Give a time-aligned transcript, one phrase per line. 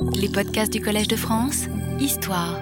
[0.00, 1.64] Les podcasts du Collège de France,
[1.98, 2.60] Histoire.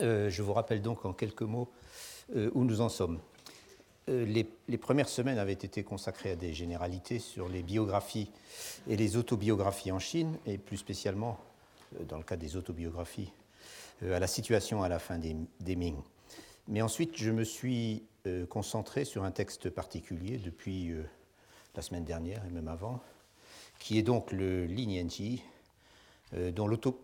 [0.00, 1.68] Euh, je vous rappelle donc en quelques mots
[2.34, 3.20] euh, où nous en sommes.
[4.08, 8.30] Euh, les, premières semaines avaient été consacrées à des généralités sur les biographies
[8.88, 11.38] et les autobiographies en Chine, et plus spécialement,
[12.08, 13.32] dans le cas des autobiographies,
[14.02, 15.96] à la situation à la fin des, Ming.
[16.68, 18.02] Mais ensuite, je me suis
[18.48, 20.94] concentré sur un texte particulier depuis
[21.74, 23.00] la semaine dernière et même avant,
[23.78, 25.42] qui est donc le Li Nianqi,
[26.34, 26.52] euh,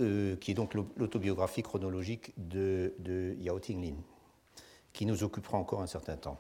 [0.01, 2.93] euh, qui est donc l'autobiographie chronologique de,
[3.39, 3.97] Yao Tinglin,
[4.93, 6.39] qui nous occupera encore un certain temps.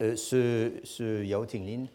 [0.00, 1.86] Euh, ce, ce, Yao Tinglin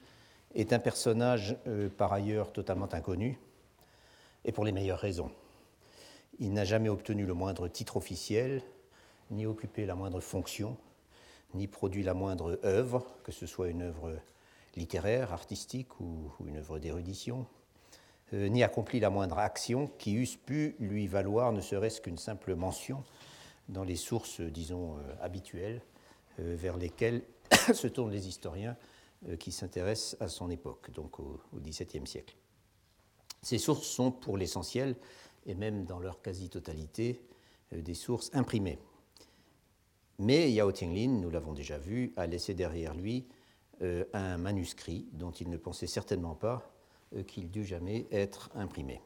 [0.54, 1.56] est un personnage
[1.98, 3.40] par ailleurs totalement inconnu,
[4.46, 5.32] et pour les meilleures raisons.
[6.40, 8.62] Il n'a jamais obtenu le moindre titre officiel,
[9.32, 10.78] ni occupé la moindre fonction,
[11.54, 14.14] ni produit la moindre œuvre, que ce soit une œuvre
[14.76, 17.46] littéraire, artistique ou, une œuvre d'érudition,
[18.34, 22.56] euh, ni accompli la moindre action qui eusse pu lui valoir ne serait-ce qu'une simple
[22.56, 23.04] mention
[23.70, 25.82] dans les sources, disons, euh, habituelles
[26.40, 27.24] euh, vers lesquelles
[27.74, 28.76] se tournent les historiens
[29.40, 32.36] qui s'intéressent à son époque, donc au XVIIe siècle.
[33.42, 34.96] Ces sources sont pour l'essentiel,
[35.48, 37.20] et même dans leur quasi-totalité,
[37.72, 38.78] des sources imprimées.
[40.20, 43.26] Mais Yao Tinglin, nous l'avons déjà vu, a laissé derrière lui
[43.82, 46.77] un manuscrit dont il ne pensait certainement pas
[47.28, 49.02] qu'il dût jamais être imprimé.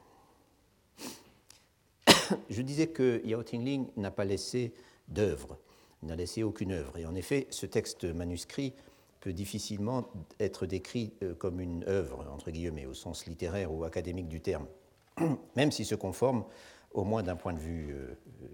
[2.49, 4.73] Je disais que Yao Tingling n'a pas laissé
[5.07, 5.57] d'œuvre,
[6.03, 6.97] n'a laissé aucune œuvre.
[6.97, 8.73] Et en effet, ce texte manuscrit
[9.19, 14.27] peut difficilement être décrit euh, comme une œuvre, entre guillemets, au sens littéraire ou académique
[14.27, 14.67] du terme,
[15.55, 16.45] même s'il se conforme,
[16.93, 17.95] au moins d'un point de vue,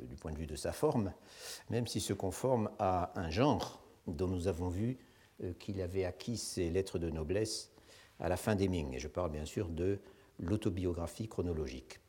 [0.04, 1.12] du point de vue de sa forme,
[1.70, 4.98] même s'il se conforme à un genre dont nous avons vu
[5.44, 7.72] euh, qu'il avait acquis ses lettres de noblesse
[8.20, 8.94] à la fin des Ming.
[8.94, 10.00] Et je parle bien sûr de
[10.40, 12.00] l'autobiographie chronologique.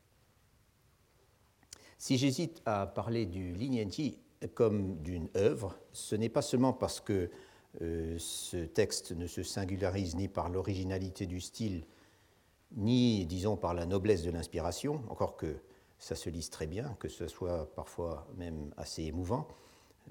[1.97, 4.19] Si j'hésite à parler du Lignanti
[4.53, 7.29] comme d'une œuvre, ce n'est pas seulement parce que
[7.81, 11.85] euh, ce texte ne se singularise ni par l'originalité du style,
[12.75, 15.57] ni, disons, par la noblesse de l'inspiration, encore que
[15.97, 19.47] ça se lise très bien, que ce soit parfois même assez émouvant,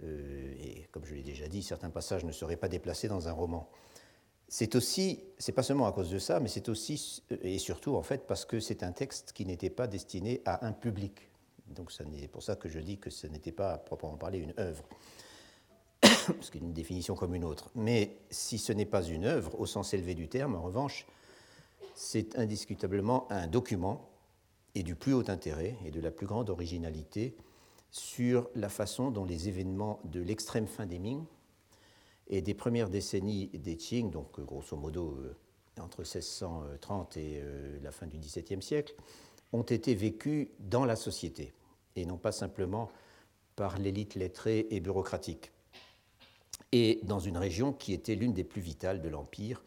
[0.04, 3.32] euh, et comme je l'ai déjà dit, certains passages ne seraient pas déplacés dans un
[3.32, 3.68] roman.
[4.48, 8.02] C'est aussi, c'est pas seulement à cause de ça, mais c'est aussi et surtout en
[8.02, 11.28] fait parce que c'est un texte qui n'était pas destiné à un public.
[11.66, 14.54] Donc c'est pour ça que je dis que ce n'était pas à proprement parler une
[14.58, 14.84] œuvre,
[16.02, 17.70] y a une définition comme une autre.
[17.74, 21.06] Mais si ce n'est pas une œuvre au sens élevé du terme, en revanche,
[21.94, 24.08] c'est indiscutablement un document
[24.74, 27.36] et du plus haut intérêt et de la plus grande originalité
[27.90, 31.24] sur la façon dont les événements de l'extrême fin des Ming
[32.28, 35.36] et des premières décennies des Qing, donc euh, grosso modo euh,
[35.80, 38.94] entre 1630 et euh, la fin du XVIIe siècle,
[39.52, 41.52] ont été vécus dans la société
[41.96, 42.90] et non pas simplement
[43.56, 45.50] par l'élite lettrée et bureaucratique,
[46.70, 49.64] et dans une région qui était l'une des plus vitales de l'Empire,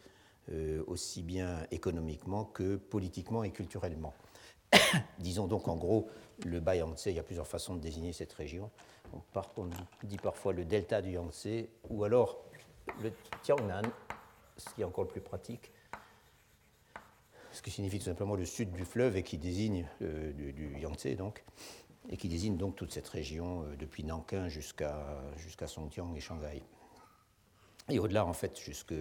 [0.86, 4.14] aussi bien économiquement que politiquement et culturellement.
[5.18, 6.08] Disons donc en gros
[6.46, 8.70] le bas Yangtze, il y a plusieurs façons de désigner cette région.
[9.12, 9.68] On,
[10.04, 12.42] dit parfois le delta du Yangtze ou alors
[13.00, 13.82] le Tiangnan,
[14.56, 15.70] ce qui est encore le plus pratique,
[17.52, 21.16] ce qui signifie tout simplement le sud du fleuve et qui désigne euh, du, Yangtze
[21.16, 21.44] donc,
[22.08, 26.62] et qui désigne donc toute cette région euh, depuis Nankin jusqu'à jusqu'à Songjiang et Shanghai.
[27.88, 28.94] Et au-delà en fait jusque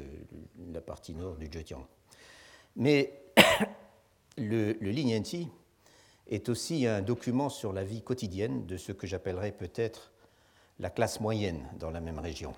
[0.71, 1.85] la partie nord du Zhejiang.
[2.75, 3.21] Mais
[4.37, 4.91] le, le
[6.27, 10.11] est aussi un document sur la vie quotidienne de ce que j'appellerais peut-être
[10.79, 12.53] la classe moyenne dans la même région,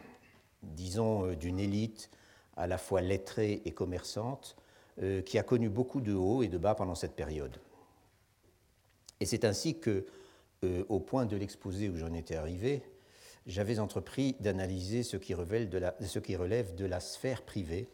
[0.63, 2.09] disons euh, d'une élite
[2.55, 4.55] à la fois lettrée et commerçante,
[5.01, 7.57] euh, qui a connu beaucoup de hauts et de bas pendant cette période.
[9.19, 10.05] Et c'est ainsi que,
[10.63, 12.83] euh, au point de l'exposé où j'en étais arrivé,
[13.45, 15.69] j'avais entrepris d'analyser ce, qui relève
[16.75, 17.89] de la sphère privée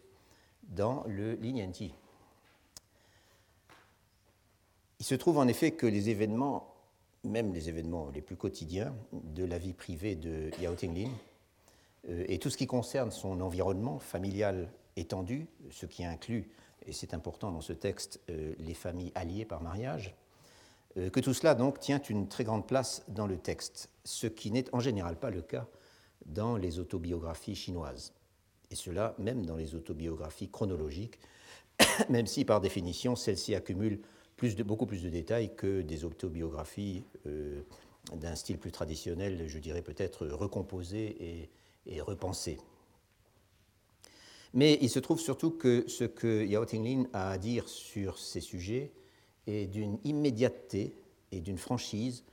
[0.63, 1.93] dans le Lignanti,
[4.99, 6.75] il se trouve en effet que les événements,
[7.23, 11.09] même les événements les plus quotidiens de la vie privée de Yao Tinglin,
[12.07, 16.49] et tout ce qui concerne son environnement familial étendu, ce qui inclut,
[16.85, 20.15] et c'est important dans ce texte, euh, les familles alliées par mariage,
[20.97, 24.51] euh, que tout cela donc tient une très grande place dans le texte, ce qui
[24.51, 25.67] n'est en général pas le cas
[26.25, 28.13] dans les autobiographies chinoises,
[28.71, 31.19] et cela même dans les autobiographies chronologiques,
[32.09, 34.01] même si par définition celles-ci accumulent
[34.65, 37.61] beaucoup plus de détails que des autobiographies euh,
[38.15, 41.49] d'un style plus traditionnel, je dirais peut-être recomposé et,
[41.85, 42.59] et, repensé.
[44.53, 48.41] Mais il se trouve surtout que ce que Yao Tinglin a à dire sur ces
[48.41, 48.91] sujets
[49.45, 50.95] et d'une immédiateté
[51.31, 52.23] et d'une franchise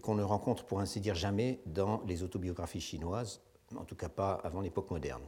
[0.00, 3.40] qu'on ne rencontre pour ainsi dire jamais dans les autobiographies chinoises,
[3.76, 5.22] en tout cas pas avant l'époque moderne,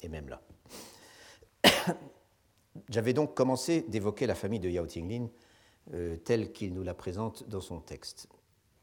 [0.00, 0.42] et même là.
[2.88, 5.28] J'avais donc commencé d'évoquer la famille de Yao Tinglin
[5.94, 8.28] euh, telle qu'il nous la présente dans son texte.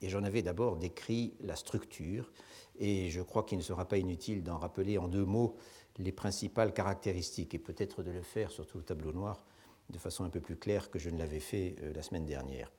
[0.01, 2.31] Et j'en avais d'abord décrit la structure,
[2.79, 5.55] et je crois qu'il ne sera pas inutile d'en rappeler en deux mots
[5.99, 9.45] les principales caractéristiques, et peut-être de le faire, surtout au tableau noir,
[9.89, 12.71] de façon un peu plus claire que je ne l'avais fait euh, la semaine dernière.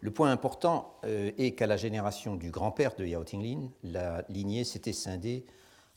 [0.00, 4.64] Le point important euh, est qu'à la génération du grand-père de Yao Tinglin, la lignée
[4.64, 5.46] s'était scindée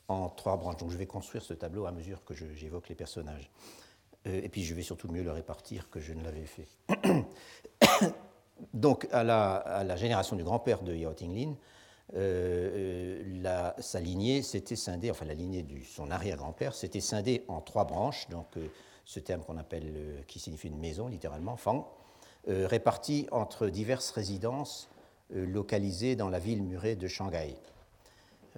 [0.07, 0.77] en trois branches.
[0.77, 3.51] Donc je vais construire ce tableau à mesure que j'évoque les personnages.
[4.25, 6.67] Euh, et puis je vais surtout mieux le répartir que je ne l'avais fait.
[8.73, 11.55] Donc à la, génération du grand-père de Yao Tinglin,
[12.15, 17.61] euh, euh, sa lignée s'était scindée, enfin la lignée de son arrière-grand-père s'était scindée en
[17.61, 18.47] trois branches, donc
[19.05, 21.91] ce terme qu'on appelle, qui signifie une maison littéralement, fang,
[22.47, 24.89] réparties entre diverses résidences
[25.29, 27.55] localisées dans la ville murée de Shanghai.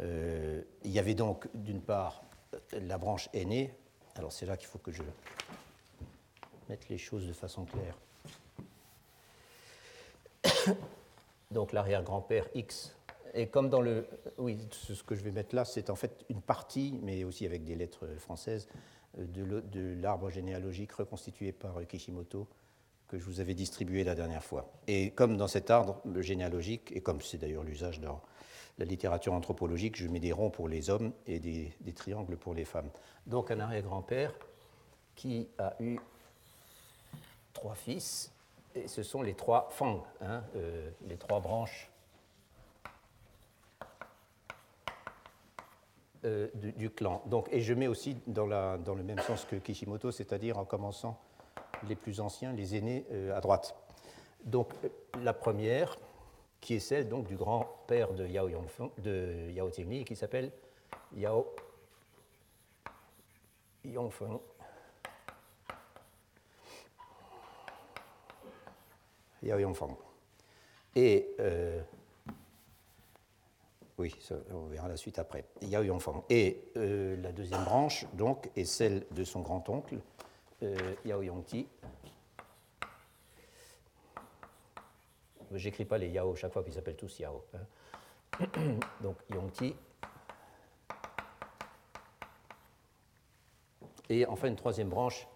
[0.01, 2.24] Euh, il y avait donc d'une part
[2.72, 3.74] la branche aînée,
[4.16, 5.04] alors c'est là qu'il faut que je
[6.69, 7.98] mette les choses de façon claire.
[11.51, 12.96] donc l'arrière-grand-père X,
[13.34, 14.08] et comme dans le...
[14.38, 17.64] Oui, ce que je vais mettre là, c'est en fait une partie, mais aussi avec
[17.64, 18.68] des lettres françaises,
[19.18, 22.48] de l'arbre généalogique reconstitué par Kishimoto
[23.10, 24.72] que je vous avais distribué la dernière fois.
[24.88, 28.22] Et comme dans cet arbre généalogique, et comme c'est d'ailleurs l'usage dans
[28.78, 32.66] la littérature anthropologique, je mets des ronds pour les hommes et des, triangles pour les
[32.66, 32.90] femmes.
[33.25, 34.34] Donc un arrière-grand-père
[35.16, 35.98] qui a eu
[37.54, 38.32] trois fils,
[38.75, 41.90] et ce sont les trois fangs, hein, euh, les trois branches
[46.25, 47.21] euh, du, clan.
[47.27, 51.18] Donc, et je mets aussi dans, le même sens que Kishimoto, c'est-à-dire en commençant
[51.88, 53.74] les plus anciens, les aînés, euh, à droite.
[54.44, 54.74] Donc
[55.24, 55.98] la première,
[56.60, 60.51] qui est celle donc, du grand-père de Yao, Yongfeng, de Yao Tingli, qui s'appelle
[61.16, 61.48] Yao
[63.86, 64.42] Yongfeng.
[69.42, 69.95] Yao Yongfeng.
[70.95, 71.81] Et euh,
[74.00, 74.16] oui,
[74.51, 75.46] on verra la suite après.
[75.62, 76.24] Yao Yongfeng.
[76.30, 80.00] Et euh, la deuxième branche, donc, est celle de son grand-oncle,
[80.63, 80.75] euh,
[81.06, 81.68] Yao Yongti,
[85.54, 87.44] J'écris pas les Yao chaque fois, qu'ils s'appellent tous Yao.
[87.54, 88.46] Hein.
[89.01, 89.75] Donc Yongti.
[94.10, 95.28] Et enfin une troisième branche,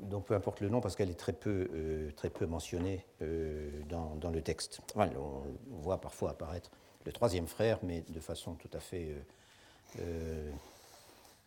[0.00, 3.70] donc peu importe le nom parce qu'elle est très peu, euh, très peu mentionnée euh,
[3.86, 4.80] dans, le texte.
[4.96, 6.70] on voit parfois apparaître
[7.04, 9.14] le troisième frère, mais de façon tout à fait
[10.00, 10.50] euh,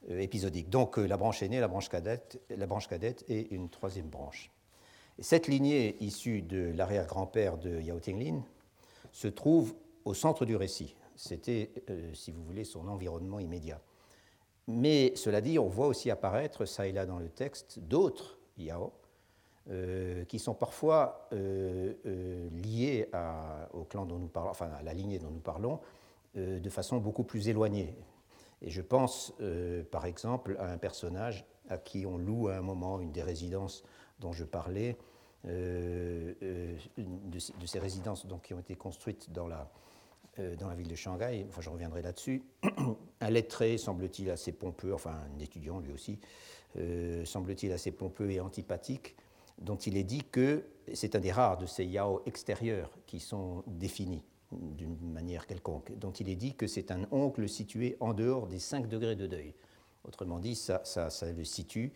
[0.09, 0.69] épisodique.
[0.69, 4.51] Donc la branche aînée, la branche cadette, la branche cadette et une troisième branche
[5.19, 8.43] cette lignée issue de l'arrière-grand-père de Yao Tinglin
[9.11, 9.73] se trouve
[10.05, 10.95] au centre du récit.
[11.15, 13.81] C'était, euh, si vous voulez, son environnement immédiat.
[14.67, 18.91] Mais cela dit, on voit aussi apparaître, ça et là dans le texte, d'autres Yao,
[19.69, 21.93] euh, qui sont parfois euh,
[22.51, 23.09] liés
[23.73, 25.79] au clan dont nous parlons, enfin à la lignée dont nous parlons,
[26.35, 27.95] de façon beaucoup plus éloignée.
[28.61, 29.33] Et je pense,
[29.91, 33.83] par exemple, à un personnage à qui on loue à un moment une des résidences
[34.19, 34.97] dont je parlais,
[35.45, 39.29] euh, euh, de, ces résidences donc, qui ont été construites
[40.39, 42.43] euh, dans la ville de Shanghai, enfin je reviendrai là-dessus,
[43.21, 46.19] un lettré, semble-t-il, assez pompeux, enfin un étudiant lui aussi,
[47.23, 49.15] semble-t-il assez pompeux et antipathique,
[49.57, 53.63] dont il est dit que c'est un des rares de ces yao extérieurs qui sont
[53.67, 58.47] définis d'une manière quelconque, dont il est dit que c'est un oncle situé en dehors
[58.47, 59.53] des 5 degrés de deuil.
[60.05, 60.81] Autrement dit, ça,
[61.35, 61.91] le situe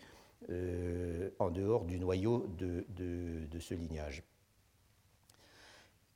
[0.50, 4.22] euh, en dehors du noyau de, ce lignage.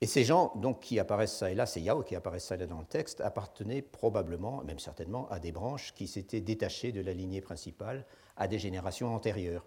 [0.03, 2.59] Et ces gens donc, qui apparaissent ça et là, ces Yao qui apparaissent ça et
[2.59, 7.01] là dans le texte, appartenaient probablement, même certainement, à des branches qui s'étaient détachées de
[7.01, 8.05] la lignée principale
[8.37, 9.65] à des générations antérieures.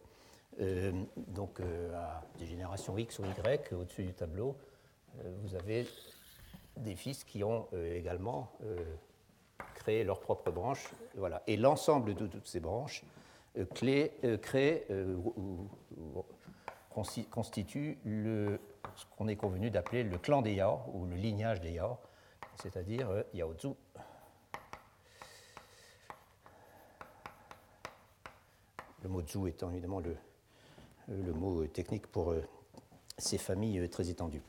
[0.60, 4.58] Euh, donc euh, à des générations X ou Y, au-dessus du tableau,
[5.42, 5.88] vous avez
[6.78, 8.52] des fils qui ont également
[9.74, 10.88] créé leur propre branche.
[11.16, 11.42] Voilà.
[11.48, 13.04] Et l'ensemble de toutes ces branches
[13.58, 15.18] euh, clé, euh, crée, euh,
[16.90, 21.98] constitue ce qu'on est convenu d'appeler le clan des Yao, ou le lignage des Yao,
[22.62, 23.70] c'est-à-dire Zhu.
[29.02, 30.16] Le mot Zhu étant évidemment le,
[31.10, 32.34] le mot technique pour
[33.18, 34.44] ces familles très étendues.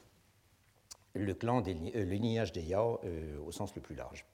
[1.14, 3.00] Le clan des, le lignage des Yao
[3.46, 4.24] au sens le plus large.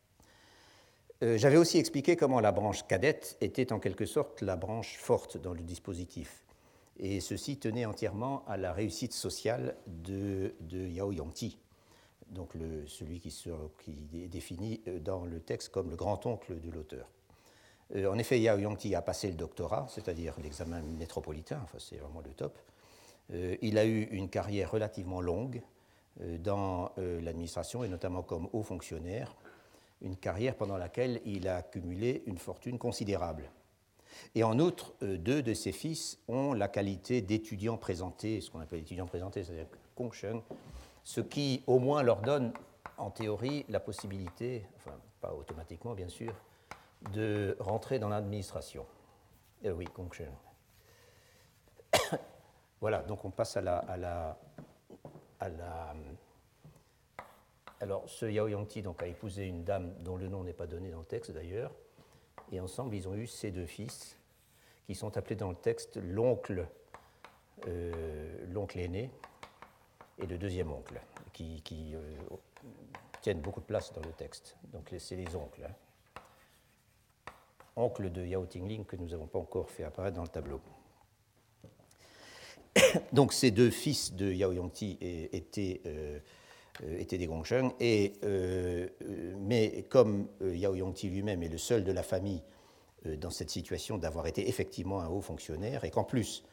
[1.22, 5.38] Euh, j'avais aussi expliqué comment la branche cadette était en quelque sorte la branche forte
[5.38, 6.44] dans le dispositif.
[6.98, 11.58] et ceci tenait entièrement à la réussite sociale de, Yao Yongti,
[12.28, 12.52] donc
[12.86, 13.30] celui qui,
[14.14, 17.08] est défini euh, dans le texte comme le grand-oncle de l'auteur.
[17.94, 22.20] Euh, en effet, Yao Yongti a passé le doctorat, c'est-à-dire l'examen métropolitain, enfin c'est vraiment
[22.20, 22.58] le top.
[23.32, 25.62] Euh, il a eu une carrière relativement longue
[26.38, 29.36] dans l'administration et notamment comme haut fonctionnaire,
[30.00, 33.50] une carrière pendant laquelle il a accumulé une fortune considérable.
[34.34, 38.80] Et en outre, deux de ses fils ont la qualité d'étudiants présentés, ce qu'on appelle
[38.80, 40.40] étudiants présentés, c'est-à-dire Kongsheng,
[41.04, 42.54] ce qui au moins leur donne
[42.96, 46.32] en théorie la possibilité, enfin pas automatiquement bien sûr,
[47.12, 48.86] de rentrer dans l'administration.
[49.62, 49.86] Eh oui,
[52.80, 54.38] voilà, donc on passe à la, à la,
[55.40, 55.94] à la
[57.80, 60.90] alors, ce Yao Yangti donc, a épousé une dame dont le nom n'est pas donné
[60.90, 61.72] dans le texte d'ailleurs,
[62.50, 64.16] et ensemble ils ont eu ces deux fils,
[64.86, 66.66] qui sont appelés dans le texte l'oncle,
[67.66, 69.10] euh, l'oncle aîné,
[70.18, 70.98] et le deuxième oncle,
[71.34, 71.62] qui,
[71.94, 72.16] euh,
[73.20, 74.56] tiennent beaucoup de place dans le texte.
[74.72, 75.64] Donc c'est les oncles.
[75.68, 75.74] Hein.
[77.76, 80.60] Oncle de Yao Tingling que nous n'avons pas encore fait apparaître dans le tableau.
[83.12, 86.18] Donc ces deux fils de Yao Yongti étaient, euh,
[86.82, 88.14] euh, étaient des Gongsheng, et,
[89.38, 92.42] mais comme Yao Yongti lui-même est le seul de la famille
[93.18, 96.44] dans cette situation d'avoir été effectivement un haut fonctionnaire, et qu'en plus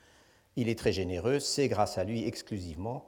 [0.55, 3.07] il est très généreux, c'est grâce à lui exclusivement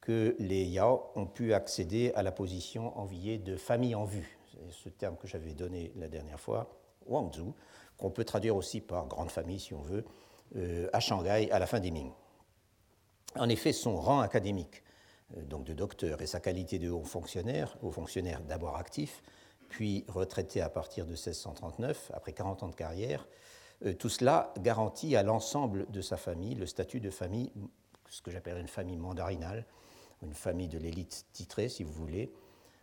[0.00, 4.38] que les Yao ont pu accéder à la position enviée de famille en vue.
[4.70, 9.60] Ce terme que j'avais donné la dernière fois, Qu'on peut traduire aussi par grande famille
[9.60, 10.04] si on veut,
[10.56, 12.12] euh, à Shanghai à la fin des Ming.
[13.36, 14.82] En effet, son rang académique,
[15.36, 19.22] euh, donc de docteur, et sa qualité de haut fonctionnaire, haut fonctionnaire d'abord actif,
[19.68, 23.28] puis retraité à partir de 1639, après 40 ans de carrière,
[23.84, 27.52] euh, tout cela garantit à l'ensemble de sa famille le statut de famille,
[28.08, 29.64] ce que j'appelle une famille mandarinale,
[30.22, 32.32] une famille de l'élite titrée, si vous voulez,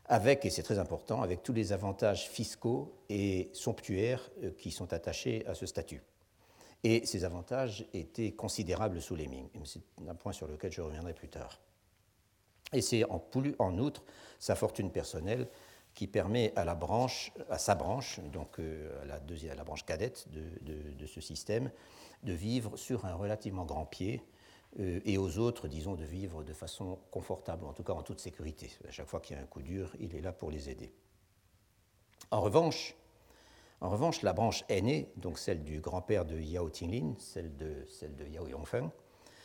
[0.08, 4.94] avec, et c'est très important, avec tous les avantages fiscaux et somptuaires euh, qui sont
[4.94, 6.02] attachés à ce statut.
[6.84, 9.50] Et ces avantages étaient considérables sous les Ming.
[9.66, 11.60] C'est un point sur lequel je reviendrai plus tard.
[12.74, 14.04] Et c'est en, outre
[14.40, 15.48] sa fortune personnelle
[15.94, 21.72] qui permet à sa branche, donc euh, à la, branche cadette de, ce système,
[22.24, 24.22] de vivre sur un relativement grand pied,
[24.79, 28.72] et aux autres, disons, de vivre de façon confortable, en tout cas en toute sécurité.
[28.88, 30.91] À chaque fois qu'il y a un coup dur, il est là pour les aider.
[32.29, 32.96] En revanche,
[33.79, 38.15] en revanche la branche aînée, donc celle du grand-père de Yao Tinglin, celle de, celle
[38.15, 38.89] de Yao Yongfeng,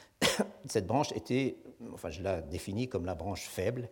[0.67, 1.57] cette branche était,
[1.93, 3.89] enfin je la définis comme la branche faible,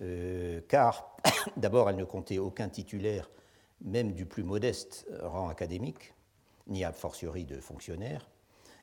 [0.00, 1.16] euh, car
[1.56, 3.30] d'abord elle ne comptait aucun titulaire,
[3.80, 6.14] même du plus modeste rang académique,
[6.66, 8.28] ni a fortiori de fonctionnaire,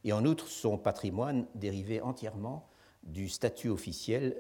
[0.04, 2.68] et en outre, son patrimoine dérivait entièrement
[3.04, 4.36] du statut officiel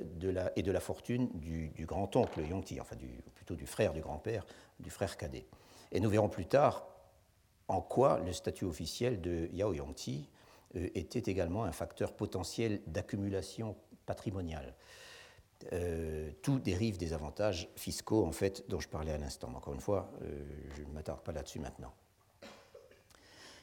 [0.55, 2.95] et de la fortune du, grand-oncle Yongti, enfin
[3.35, 4.45] plutôt du frère du grand-père,
[4.79, 5.45] du frère cadet.
[5.91, 6.87] Et nous verrons plus tard
[7.67, 10.27] en quoi le statut officiel de Yao Yongti
[10.75, 13.75] euh, était également un facteur potentiel d'accumulation
[14.05, 14.75] patrimoniale.
[15.73, 19.51] Euh, tout dérive des avantages fiscaux, en fait, dont je parlais à l'instant.
[19.55, 21.93] Encore une fois, euh, je ne m'attarde pas là-dessus maintenant.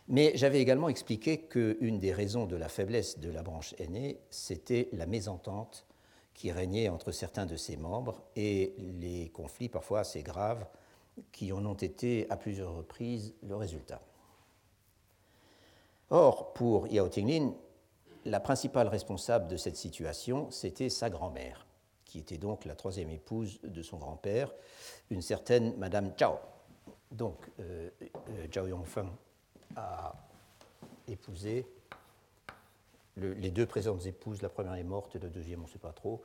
[0.08, 4.88] Mais j'avais également expliqué qu'une des raisons de la faiblesse de la branche aînée, c'était
[4.92, 5.84] la mésentente
[6.32, 10.66] qui régnait entre certains de ses membres et les conflits parfois assez graves
[11.32, 14.00] qui en ont été à plusieurs reprises le résultat.
[16.10, 17.54] Or, pour Yao Tinglin,
[18.26, 21.66] la principale responsable de cette situation, c'était sa grand-mère,
[22.04, 24.52] qui était donc la troisième épouse de son grand-père,
[25.10, 26.38] une certaine Madame Zhao.
[27.10, 29.10] Donc, euh, euh, Zhao Yongfeng
[29.75, 30.14] a
[31.08, 31.66] épousé
[33.16, 34.42] les deux présentes épouses.
[34.42, 36.23] La première est morte et la deuxième, on ne sait pas trop.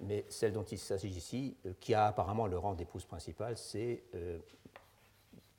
[0.00, 4.02] Mais celle dont il s'agit ici, euh, qui a apparemment le rang d'épouse principale, c'est
[4.14, 4.38] euh,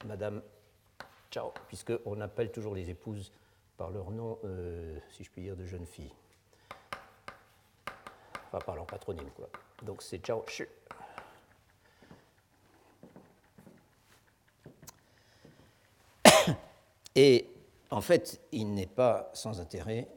[0.06, 0.42] Madame
[1.32, 3.32] Chao, puisqu'on appelle toujours les épouses
[3.78, 6.12] par leur nom, euh, si je puis dire, de jeune fille.
[8.48, 9.50] Enfin, par leur patronyme, quoi.
[9.84, 10.64] Donc c'est Chao Shi.
[17.16, 17.50] Et
[17.92, 20.08] en fait, il n'est pas sans intérêt,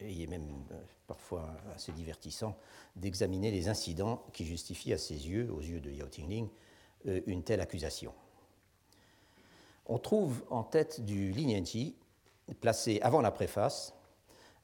[0.00, 2.56] et il est même euh, parfois assez divertissant,
[2.96, 6.48] d'examiner les incidents qui justifient à ses yeux, aux yeux de Yao Tingling,
[7.06, 8.12] euh, une telle accusation.
[9.86, 11.94] On trouve en tête du Linianji,
[12.60, 13.94] placé avant la préface,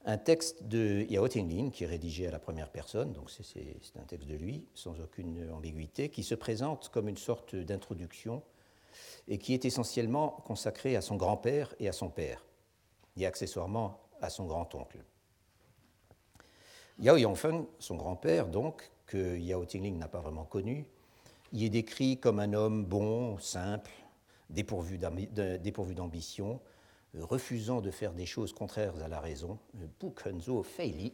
[0.05, 4.05] un texte de Yao Tingling qui est rédigé à la première personne, donc c'est un
[4.05, 8.41] texte de lui, sans aucune ambiguïté, qui se présente comme une sorte d'introduction
[9.27, 12.45] et qui est essentiellement consacré à son grand-père et à son père,
[13.17, 15.03] et accessoirement à son grand-oncle.
[16.99, 20.85] Yao Yongfeng, son grand-père, donc, que Yao Tingling n'a pas vraiment connu,
[21.53, 23.91] y est décrit comme un homme bon, simple,
[24.49, 26.59] dépourvu d'ambition,
[27.17, 29.57] refusant de faire des choses contraires à la raison.
[29.99, 31.13] Bukenzo Feili,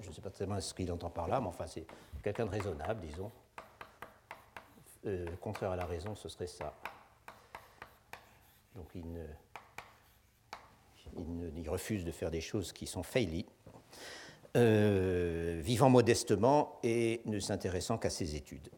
[0.00, 1.86] je ne sais pas tellement ce qu'il entend par là, mais enfin c'est
[2.22, 3.30] quelqu'un de raisonnable, disons.
[5.06, 6.74] Euh, contraire à la raison, ce serait ça.
[8.74, 9.04] Donc il,
[11.68, 13.46] refuse de faire des choses qui sont failli,
[14.56, 18.70] euh, vivant modestement et ne s'intéressant qu'à ses études.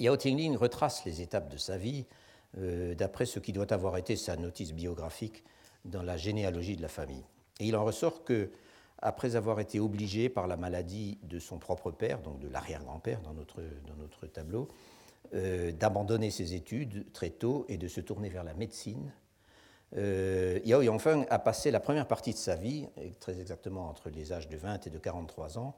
[0.00, 2.06] Yao Tingling retrace les étapes de sa vie
[2.56, 5.44] euh, d'après ce qui doit avoir été sa notice biographique
[5.84, 7.24] dans la généalogie de la famille.
[7.60, 8.50] Et il en ressort que,
[9.00, 13.34] après avoir été obligé par la maladie de son propre père, donc de l'arrière-grand-père dans
[13.34, 14.68] notre, dans notre tableau,
[15.34, 19.12] euh, d'abandonner ses études très tôt et de se tourner vers la médecine,
[19.96, 22.86] euh, Yao Yongfeng a passé la première partie de sa vie,
[23.20, 25.76] très exactement entre les âges de 20 et de 43 ans,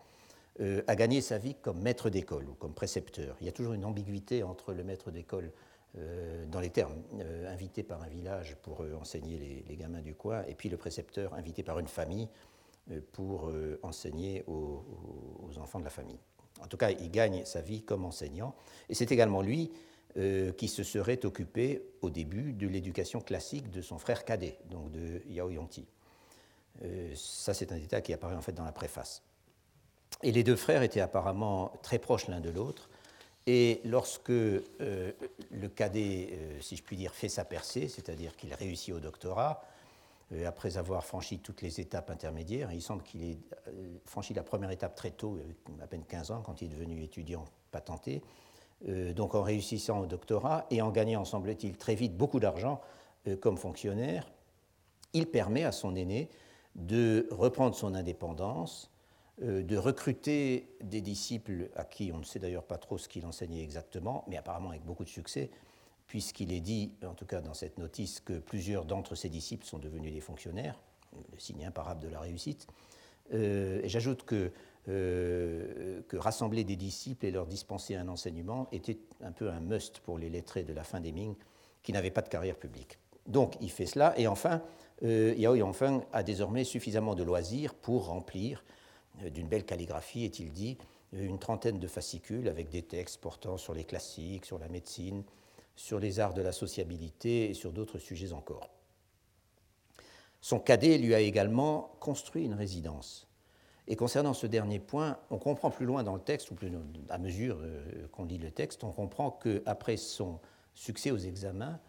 [0.61, 3.37] euh, à gagner sa vie comme maître d'école ou comme précepteur.
[3.41, 5.53] Il y a toujours une ambiguïté entre le maître d'école
[5.99, 7.03] euh, dans les termes,
[7.49, 11.63] invité par un village pour enseigner les, gamins du coin, et puis le précepteur invité
[11.63, 12.29] par une famille
[13.13, 14.85] pour enseigner aux,
[15.59, 16.19] enfants de la famille.
[16.63, 18.55] En tout cas, il gagne sa vie comme enseignant,
[18.89, 19.71] et c'est également lui
[20.57, 25.23] qui se serait occupé au début de l'éducation classique de son frère cadet, donc de
[25.29, 25.87] Yao Yongti.
[27.15, 29.23] ça, c'est un détail qui apparaît en fait dans la préface.
[30.23, 32.91] Et les deux frères étaient apparemment très proches l'un de l'autre.
[33.47, 34.63] Et lorsque euh,
[35.51, 39.63] le cadet, euh, si je puis dire, fait sa percée, c'est-à-dire qu'il réussit au doctorat,
[39.63, 39.70] euh,
[40.47, 43.39] après avoir franchi toutes les étapes intermédiaires, il semble qu'il ait
[44.05, 45.39] franchi la première étape très tôt,
[45.83, 48.23] à peine 15 ans, quand il est devenu étudiant patenté,
[48.87, 52.81] donc en réussissant au doctorat et en gagnant, semble-t-il, très vite beaucoup d'argent
[53.41, 54.31] comme fonctionnaire,
[55.13, 56.29] il permet à son aîné
[56.77, 58.91] de reprendre son indépendance
[59.43, 63.25] euh, de recruter des disciples à qui on ne sait d'ailleurs pas trop ce qu'il
[63.25, 65.51] enseignait exactement, mais apparemment avec beaucoup de succès,
[66.11, 69.79] puisqu'il est dit, en tout cas dans cette notice, que plusieurs d'entre ses disciples sont
[69.79, 70.77] devenus des fonctionnaires,
[71.13, 72.67] le signe imparable de la réussite.
[73.33, 74.51] Euh, j'ajoute que,
[74.89, 80.01] euh, que, rassembler des disciples et leur dispenser un enseignement était un peu un must
[80.01, 81.37] pour les lettrés de la fin des Ming
[81.85, 82.99] qui n'avaient pas de carrière publique.
[83.29, 84.63] Donc il fait cela, et enfin,
[85.03, 88.65] Yao Yongfeng a désormais suffisamment de loisirs pour remplir
[89.23, 90.77] euh, d'une belle calligraphie, est-il dit,
[91.13, 95.23] une trentaine de fascicules avec des textes portant sur les classiques, sur la médecine,
[95.77, 98.71] sur les arts de la sociabilité et sur d'autres sujets encore.
[100.41, 103.27] Son cadet lui a également construit une résidence.
[103.89, 106.57] Et concernant ce dernier point, on comprend plus loin dans le texte, ou
[107.09, 110.39] à mesure euh, qu'on lit le texte, on comprend qu'après son
[110.75, 111.81] succès aux examens,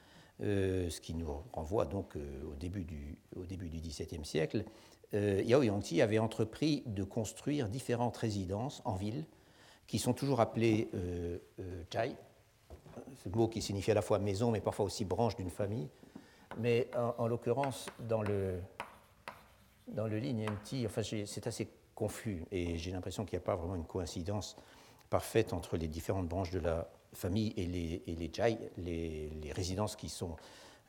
[0.42, 4.66] euh, ce qui nous renvoie donc au, début du, au début du XVIIe siècle,
[5.14, 9.26] euh, Yao Yongti avait entrepris de construire différentes résidences en ville
[9.88, 12.16] qui sont toujours appelées euh, euh, chai,
[13.24, 15.90] ce mot qui signifie à la fois maison mais parfois aussi branche d'une famille.
[16.58, 18.60] Mais en, l'occurrence, dans le,
[19.88, 20.22] dans le
[20.86, 24.58] enfin, c'est assez confus et j'ai l'impression qu'il n'y a pas vraiment une coïncidence
[25.10, 29.96] parfaite entre les différentes branches de la famille et les, et les chai, les, résidences
[29.96, 30.36] qui sont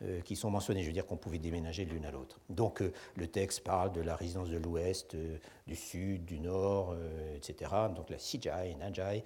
[0.03, 0.83] euh, qui sont mentionnés.
[0.83, 2.41] Je veux dire qu'on pouvait déménager l'une à l'autre.
[2.49, 6.97] Donc euh, le texte parle de la résidence de l'ouest, euh, du sud, du nord,
[7.37, 7.71] etc.
[7.95, 9.23] Donc la Sijai, Najai,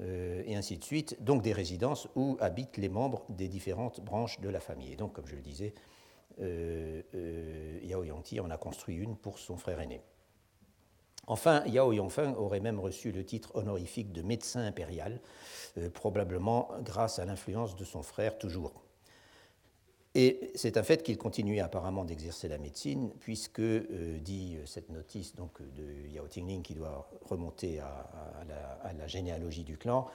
[0.00, 1.22] et ainsi de suite.
[1.22, 4.92] Donc des résidences où habitent les membres des différentes branches de la famille.
[4.92, 5.74] Et donc, comme je le disais,
[6.38, 10.00] Yao Yongti en a construit une pour son frère aîné.
[11.26, 15.20] Enfin, Yao Yongfeng aurait même reçu le titre honorifique de médecin impérial,
[15.94, 18.82] probablement grâce à l'influence de son frère toujours.
[20.14, 24.90] Et c'est un fait qu'il continuait apparemment d'exercer la médecine, puisque, euh, dit euh, cette
[24.90, 28.44] notice donc, de Yao Tingling qui doit remonter à,
[28.98, 30.06] la, généalogie du clan,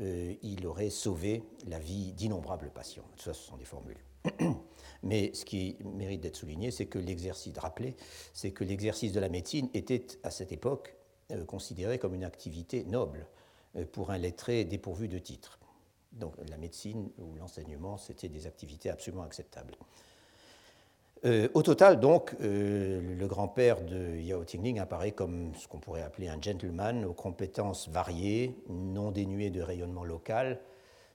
[0.00, 3.04] euh, il aurait sauvé la vie d'innombrables patients.
[3.16, 3.98] Ça, ce sont des formules.
[5.02, 7.96] Mais ce qui mérite d'être souligné, c'est que l'exercice, de rappeler,
[8.32, 10.94] c'est que l'exercice de la médecine était à cette époque
[11.46, 13.26] considéré comme une activité noble
[13.92, 15.58] pour un lettré dépourvu de titre.
[16.14, 19.74] Donc la médecine ou l'enseignement, c'était des activités absolument acceptables.
[21.24, 26.02] Euh, au total, donc, euh, le grand-père de Yao Tingling apparaît comme ce qu'on pourrait
[26.02, 30.60] appeler un gentleman aux compétences variées, non dénuées de rayonnement local,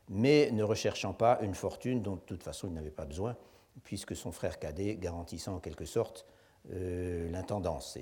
[0.09, 3.37] mais ne recherchant pas une fortune dont de toute façon il n'avait pas besoin,
[3.83, 6.25] puisque son frère cadet garantissant en quelque sorte
[6.73, 7.95] euh, l'intendance,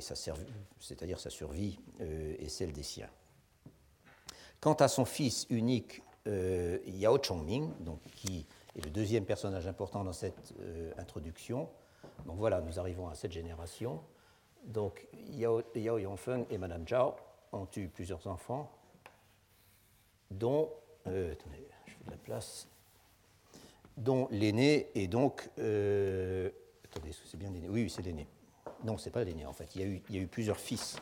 [0.80, 3.10] c'est-à-dire sa survie et celle des siens.
[4.62, 10.04] Quant à son fils unique euh, Yao Chongming, donc, qui est le deuxième personnage important
[10.04, 11.70] dans cette euh, introduction.
[12.26, 14.02] Donc voilà, nous arrivons à cette génération.
[14.66, 17.16] Donc Yao, Yongfeng et Madame Zhao
[17.54, 18.70] ont eu plusieurs enfants,
[20.30, 20.70] dont,
[21.08, 22.04] euh, attendez, je fais
[24.30, 26.50] l'aîné est donc, euh,
[26.86, 27.70] attendez, c'est bien l'aîné?
[27.70, 28.28] Oui, c'est l'aîné.
[28.84, 29.76] Non, c'est pas l'aîné en fait.
[29.76, 30.98] Il y, a eu, il y, a eu, plusieurs fils.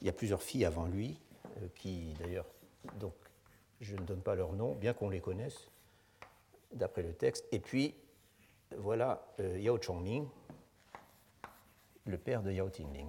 [0.00, 1.18] Il y a plusieurs filles avant lui,
[1.74, 2.46] qui d'ailleurs,
[3.00, 3.14] donc,
[3.80, 5.68] je ne donne pas leur nom, bien qu'on les connaisse,
[6.72, 7.46] d'après le texte.
[7.52, 7.94] Et puis,
[8.76, 10.28] voilà euh, Yao Chongming,
[12.04, 13.08] le père de Yao Tingling.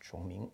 [0.00, 0.50] Chongming.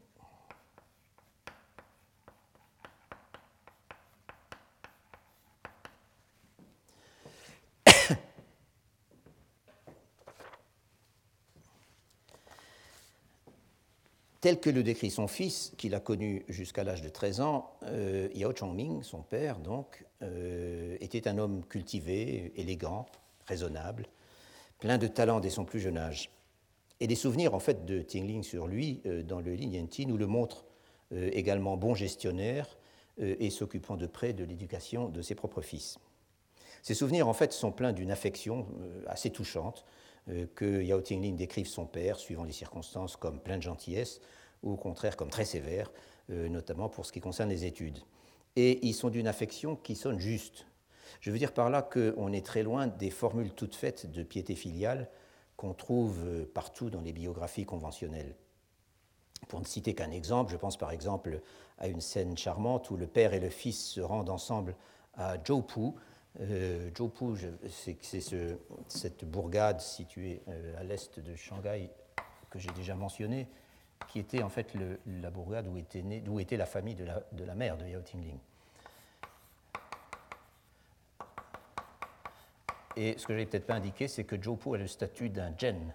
[14.49, 18.31] Tel que le décrit son fils, qu'il a connu jusqu'à l'âge de 13 ans, euh,
[18.33, 23.05] Yao Chongming, son père, donc, euh, était un homme cultivé, élégant,
[23.47, 24.07] raisonnable,
[24.79, 26.31] plein de talent dès son plus jeune âge.
[27.01, 29.55] Et des souvenirs, en fait, de Tingling sur lui, euh, dans le
[29.87, 30.65] Ti, nous le montrent
[31.13, 32.79] également bon gestionnaire
[33.19, 35.99] et s'occupant de près de l'éducation de ses propres fils.
[36.83, 38.67] Ces souvenirs, en fait, sont pleins d'une affection
[39.07, 39.85] assez touchante,
[40.55, 44.21] que Yao Tingling décrive son père, suivant les circonstances, comme plein de gentillesse,
[44.63, 45.91] ou au contraire comme très sévère,
[46.31, 47.99] euh, notamment pour ce qui concerne les études.
[48.57, 50.67] Et ils sont d'une affection qui sonne juste.
[51.21, 54.55] Je veux dire par là qu'on est très loin des formules toutes faites de piété
[54.55, 55.09] filiale
[55.57, 58.35] qu'on trouve euh, partout dans les biographies conventionnelles.
[59.49, 61.41] Pour ne citer qu'un exemple, je pense par exemple
[61.79, 64.75] à une scène charmante où le père et le fils se rendent ensemble
[65.15, 65.93] à Zhoupu,
[66.41, 67.35] euh, Zhoupu,
[67.69, 67.99] c'est
[68.89, 71.91] cette bourgade située euh, à l'est de Shanghai
[72.51, 73.49] que j'ai déjà mentionnée,
[74.07, 74.75] qui était en fait
[75.07, 75.67] la bourgade
[76.25, 77.05] d'où était la famille de
[77.45, 78.39] la, mère de Yao Tingling.
[82.97, 85.57] Et ce que je n'ai peut-être pas indiqué, c'est que Zhoupu a le statut d'un
[85.57, 85.93] gen.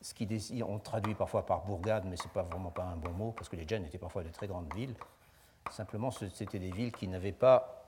[0.00, 0.26] Ce qui
[0.66, 3.48] on traduit parfois par bourgade, mais ce n'est pas vraiment pas un bon mot, parce
[3.48, 4.94] que les gens étaient parfois de très grandes villes.
[5.70, 7.78] Simplement, c'était des villes qui n'avaient pas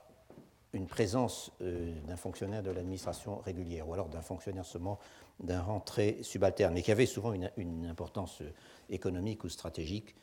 [0.73, 4.99] une présence euh, d'un fonctionnaire de l'administration régulière, ou alors d'un fonctionnaire seulement
[5.41, 8.51] d'un rang très subalterne, mais qui avait souvent une, importance euh,
[8.89, 10.15] économique ou stratégique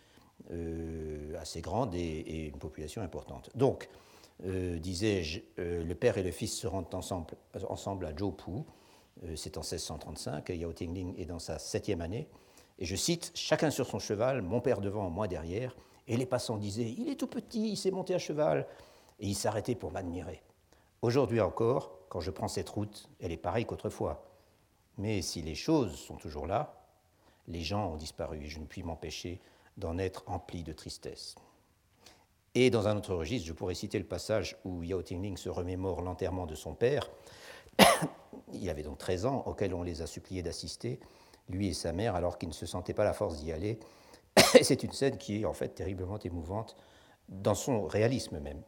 [0.52, 3.50] euh, assez grande et, une population importante.
[3.54, 3.88] Donc,
[4.40, 7.34] disais-je, le père et le fils se rendent ensemble,
[7.68, 8.62] ensemble à Zhoupu,
[9.34, 12.28] c'est en 1635, Yao Tingling est dans sa septième année,
[12.78, 15.74] et je cite, Chacun sur son cheval, mon père devant, moi derrière,
[16.06, 18.66] et les passants disaient, Il est tout petit, il s'est monté à cheval,
[19.20, 20.42] et il s'arrêtait pour m'admirer.
[21.02, 24.27] Aujourd'hui encore, quand je prends cette route, elle est pareille qu'autrefois.
[24.98, 26.74] Mais si les choses sont toujours là,
[27.46, 29.40] les gens ont disparu et je ne puis m'empêcher
[29.76, 31.36] d'en être empli de tristesse.
[32.54, 36.02] Et dans un autre registre, je pourrais citer le passage où Yao Tingling se remémore
[36.02, 37.08] l'enterrement de son père.
[38.52, 40.98] Il avait donc 13 ans, auquel on les a suppliés d'assister,
[41.48, 43.78] lui et sa mère, alors qu'ils ne se sentaient pas la force d'y aller.
[44.62, 46.76] C'est une scène qui est en fait terriblement émouvante
[47.28, 48.62] dans son réalisme même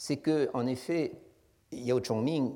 [0.00, 1.10] c'est que, en effet,
[1.72, 2.54] Yao Chongming,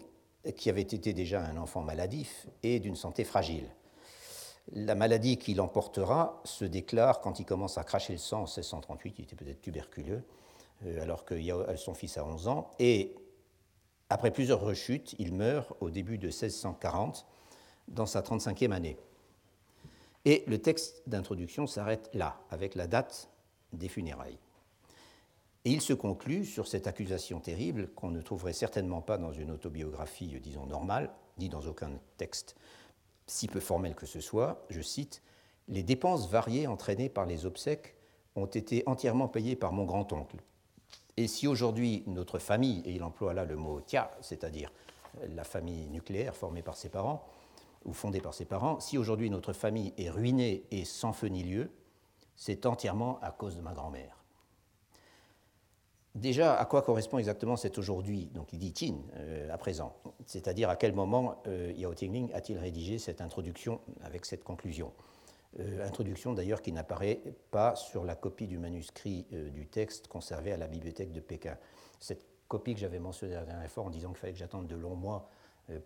[0.56, 3.68] qui avait été déjà un enfant maladif, est d'une santé fragile.
[4.72, 9.14] La maladie qui l'emportera se déclare quand il commence à cracher le sang en 1638,
[9.18, 10.22] il était peut-être tuberculeux,
[10.86, 11.34] euh, alors que
[11.76, 13.14] son fils a 11 ans, et
[14.08, 17.26] après plusieurs rechutes, il meurt au début de 1640,
[17.88, 18.96] dans sa 35e année.
[20.24, 23.28] Et le texte d'introduction s'arrête là, avec la date
[23.72, 24.38] des funérailles.
[25.64, 29.52] Et il se conclut sur cette accusation terrible qu'on ne trouverait certainement pas dans une
[29.52, 32.56] autobiographie, disons, normale, ni dans aucun texte
[33.26, 34.64] si peu formel que ce soit.
[34.70, 35.22] Je cite
[35.68, 37.96] Les dépenses variées entraînées par les obsèques
[38.34, 40.36] ont été entièrement payées par mon grand-oncle.
[41.16, 44.72] Et si aujourd'hui notre famille, et il emploie là le mot tia, c'est-à-dire
[45.28, 47.24] la famille nucléaire formée par ses parents,
[47.84, 51.42] ou fondée par ses parents, si aujourd'hui notre famille est ruinée et sans feu ni
[51.42, 51.70] lieu,
[52.36, 54.21] c'est entièrement à cause de ma grand-mère.
[56.14, 59.96] Déjà, à quoi correspond exactement cet aujourd'hui Donc il dit Tin euh, à présent,
[60.26, 64.92] c'est-à-dire à quel moment euh, Yao Tingling a-t-il rédigé cette introduction avec cette conclusion?
[65.58, 70.58] Euh, Introduction d'ailleurs qui n'apparaît pas sur la copie du manuscrit du texte conservé à
[70.58, 71.56] la bibliothèque de Pékin.
[71.98, 74.76] Cette copie que j'avais mentionnée la dernière fois en disant qu'il fallait que j'attende de
[74.76, 75.30] longs mois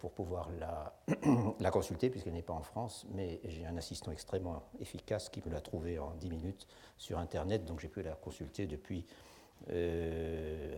[0.01, 0.97] pour pouvoir la,
[1.61, 5.53] la consulter, puisqu'elle n'est pas en France, mais j'ai un assistant extrêmement efficace qui me
[5.53, 9.05] l'a trouvée en 10 minutes sur Internet, donc j'ai pu la consulter depuis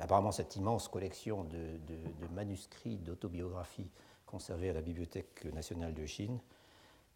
[0.01, 1.59] apparemment, cette immense collection de,
[2.35, 3.91] manuscrits d'autobiographie
[4.27, 6.39] conservés à la Bibliothèque nationale de Chine,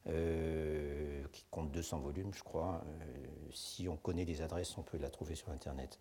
[0.08, 2.82] euh, qui compte 200 volumes, je crois.
[2.84, 5.98] Euh, si on connaît les adresses, on peut la trouver sur Internet.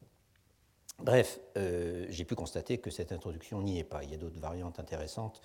[1.00, 4.04] Bref, j'ai pu constater que cette introduction n'y est pas.
[4.04, 5.41] Il y a d'autres variantes intéressantes,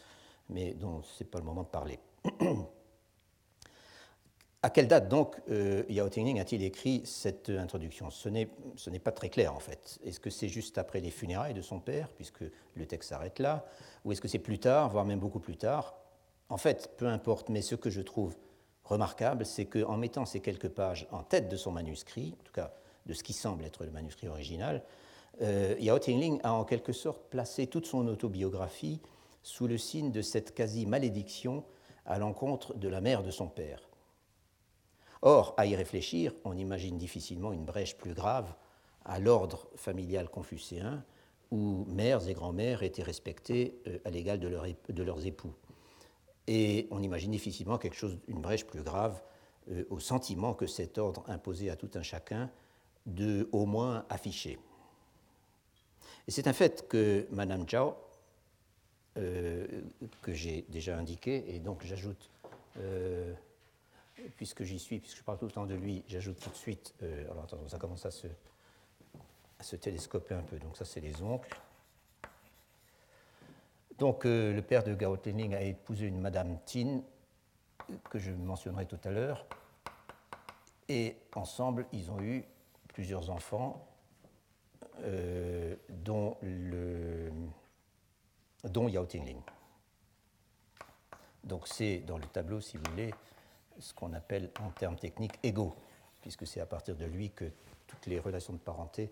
[0.51, 1.99] mais dont ce n'est pas le moment de parler.
[4.62, 8.11] À quelle date donc euh, Yao Tingling a-t-il écrit cette introduction?
[8.11, 9.99] Ce n'est pas très clair en fait.
[10.05, 12.42] Est-ce que c'est juste après les funérailles de son père, puisque
[12.75, 13.66] le texte s'arrête là,
[14.05, 15.95] ou est-ce que c'est plus tard, voire même beaucoup plus tard?
[16.49, 18.35] En fait, peu importe, mais ce que je trouve
[18.85, 22.73] remarquable, c'est qu'en mettant ces quelques pages en tête de son manuscrit, en tout cas
[23.05, 24.83] de ce qui semble être le manuscrit original,
[25.42, 29.01] euh, Yao Tingling a en quelque sorte placé toute son autobiographie
[29.42, 31.62] sous le signe de cette quasi-malédiction
[32.05, 33.88] à l'encontre de la mère de son père.
[35.23, 38.55] Or, à y réfléchir, on imagine difficilement une brèche plus grave
[39.05, 41.05] à l'ordre familial confucéen,
[41.51, 45.55] où mères et grands-mères étaient respectées euh, à l'égal de, leurs époux.
[46.49, 49.23] Et on imagine difficilement quelque chose, une brèche plus grave
[49.71, 52.51] euh, au sentiment que cet ordre imposait à tout un chacun
[53.07, 54.59] de au moins afficher.
[56.27, 57.95] Et c'est un fait que Madame Zhao,
[59.19, 59.67] euh,
[60.23, 62.31] que j'ai déjà indiqué, et donc j'ajoute,
[64.37, 66.95] puisque j'y suis, puisque je parle tout le temps de lui, j'ajoute tout de suite,
[67.03, 71.59] euh, alors attends, ça commence à se, télescoper un peu, donc ça c'est les oncles.
[73.99, 77.01] Donc le père de Gao Tenling a épousé une Madame Tin,
[78.11, 79.47] que je mentionnerai tout à l'heure,
[80.89, 82.45] et ensemble ils ont eu
[82.89, 83.87] plusieurs enfants,
[85.01, 87.31] euh, dont, le,
[88.65, 89.41] dont Yao Tingling.
[91.45, 93.13] Donc c'est dans le tableau, si vous voulez,
[93.79, 95.75] ce qu'on appelle en termes techniques égaux,
[96.23, 97.45] puisque c'est à partir de lui que
[97.87, 99.11] toutes les relations de parenté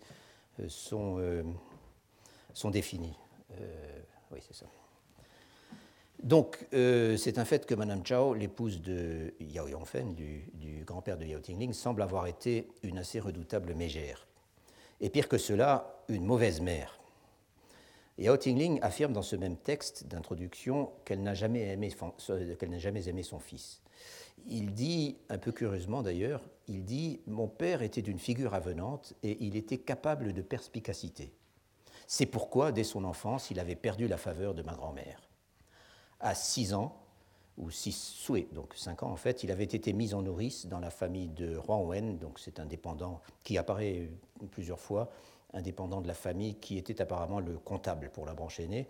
[0.61, 1.43] euh, sont, euh,
[2.53, 3.17] sont définies.
[4.31, 4.67] oui, c'est ça.
[6.23, 11.41] Donc, c'est un fait que Madame Chao, l'épouse de Yao Yongfen, du, grand-père de Yao
[11.41, 14.27] Tingling, semble avoir été une assez redoutable mégère
[15.01, 16.99] et pire que cela, une mauvaise mère.
[18.19, 21.91] Hao Tingling affirme dans ce même texte d'introduction qu'elle n'a jamais aimé
[23.23, 23.83] son fils.
[24.47, 29.37] Il dit, un peu curieusement d'ailleurs, il dit Mon père était d'une figure avenante et
[29.45, 31.33] il était capable de perspicacité.
[32.07, 35.29] C'est pourquoi, dès son enfance, il avait perdu la faveur de ma grand-mère.
[36.21, 37.01] À six ans,
[37.57, 40.81] ou six souhaits, donc cinq ans en fait, il avait été mis en nourrice dans
[40.81, 44.11] la famille de Huang Wen, donc c'est un dépendant qui apparaît
[44.51, 45.11] plusieurs fois,
[45.53, 48.87] indépendant de la famille qui était apparemment le comptable pour la branche aînée.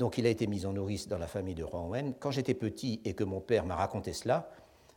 [0.00, 2.14] Donc il a été mis en nourrice dans la famille de Wen.
[2.18, 4.50] Quand j'étais petit et que mon père m'a raconté cela,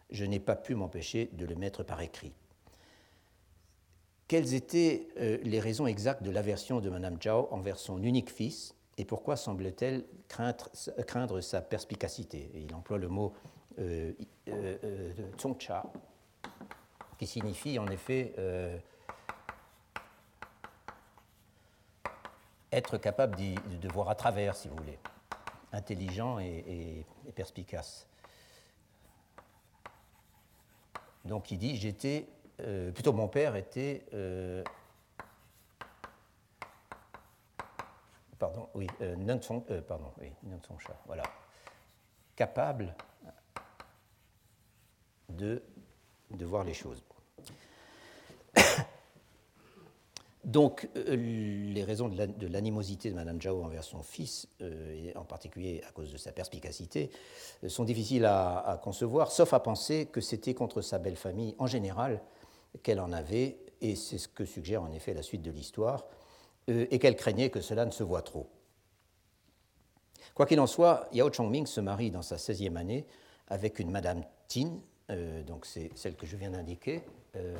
[0.10, 2.32] je n'ai pas pu m'empêcher de le mettre par écrit.
[4.30, 8.76] Quelles étaient euh, les raisons exactes de l'aversion de Madame Zhao envers son unique fils
[8.98, 12.50] et pourquoi semble-t-elle craindre, sa perspicacité?
[12.56, 13.34] Il emploie le mot
[13.80, 14.14] euh,
[14.48, 15.12] euh, euh
[17.18, 18.34] qui signifie en effet
[22.74, 25.00] être capable de voir à travers, si vous voulez,
[25.72, 27.06] intelligent et,
[27.36, 28.08] perspicace.
[31.26, 32.28] Donc il dit, j'étais,
[32.94, 34.06] plutôt mon père était
[38.44, 40.30] pardon, oui, euh, euh, pardon, oui,
[41.06, 41.24] voilà,
[42.36, 42.94] capable
[45.30, 45.64] de,
[46.30, 47.02] de voir les choses.
[50.44, 55.82] Donc, euh, les raisons de l'animosité de Madame Zhao envers son fils, et en particulier
[55.88, 57.12] à cause de sa perspicacité,
[57.68, 62.22] sont difficiles à, concevoir, sauf à penser que c'était contre sa belle famille en général
[62.82, 66.06] qu'elle en avait, et c'est ce que suggère en effet la suite de l'histoire.
[66.70, 68.48] Euh, et qu'elle craignait que cela ne se voie trop.
[70.34, 73.06] Quoi qu'il en soit, Yao Chongming se marie dans sa 16e année
[73.50, 74.80] avec une Madame Tin,
[75.10, 77.02] euh, donc c'est celle que je viens d'indiquer.
[77.36, 77.56] Euh,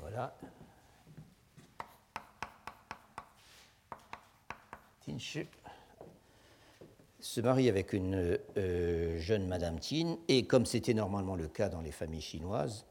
[0.00, 0.36] voilà.
[7.20, 8.38] Se marie avec une
[9.18, 12.86] jeune Madame Tin, et comme c'était normalement le cas dans les familles chinoises,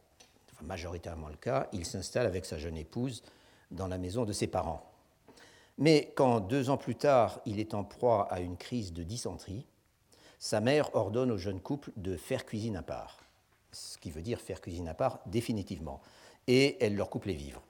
[0.52, 3.24] enfin majoritairement le cas, il s'installe avec sa jeune épouse
[3.72, 4.86] dans la maison de ses parents.
[5.78, 9.66] Mais quand deux ans plus tard, il est en proie à une crise de dysenterie,
[10.38, 13.18] sa mère ordonne au jeune couple de faire cuisine à part,
[13.72, 16.02] ce qui veut dire faire cuisine à part définitivement,
[16.48, 17.62] et elle leur coupe les vivres.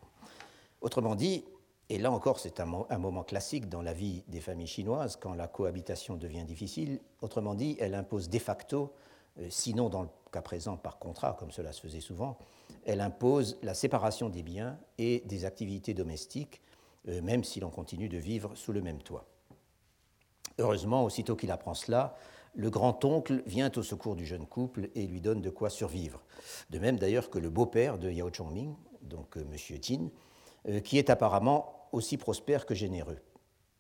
[0.82, 1.44] Autrement dit,
[1.90, 5.48] et là encore c'est un, moment classique dans la vie des familles chinoises quand la
[5.48, 8.94] cohabitation devient difficile, autrement dit, elle impose de facto,
[9.40, 12.38] euh, sinon dans le cas présent par contrat, comme cela se faisait souvent,
[12.86, 16.62] elle impose la séparation des biens et des activités domestiques,
[17.08, 19.26] euh, même si l'on continue de vivre sous le même toit.
[20.58, 22.16] Heureusement, aussitôt qu'il apprend cela,
[22.56, 26.22] le grand-oncle vient au secours du jeune couple et lui donne de quoi survivre.
[26.70, 29.80] De même d'ailleurs que le beau-père de Yao Chongming, donc euh, M.
[29.80, 30.10] Tin,
[30.68, 33.20] euh, qui est apparemment aussi prospère que généreux.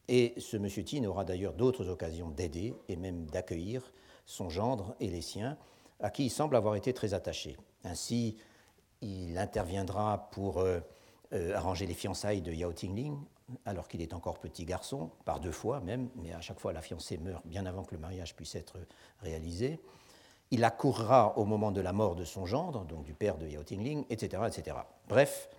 [0.08, 0.68] Et ce M.
[0.84, 3.94] Tin aura d'ailleurs d'autres occasions d'aider et même d'accueillir
[4.26, 5.58] son gendre et les siens
[6.00, 7.58] à qui il semble avoir été très attaché.
[7.84, 8.38] Ainsi,
[9.02, 10.80] il interviendra pour euh,
[11.34, 13.18] euh, arranger les fiançailles de Yao Tingling,
[13.66, 16.82] alors qu'il est encore petit garçon, par deux fois même, mais à chaque fois la
[16.82, 18.78] fiancée meurt bien avant que le mariage puisse être
[19.22, 19.80] réalisé.
[20.52, 23.64] Il accourra au moment de la mort de son gendre, donc du père de Yao
[23.64, 24.78] Tingling, etc., etc.
[25.08, 25.50] Bref,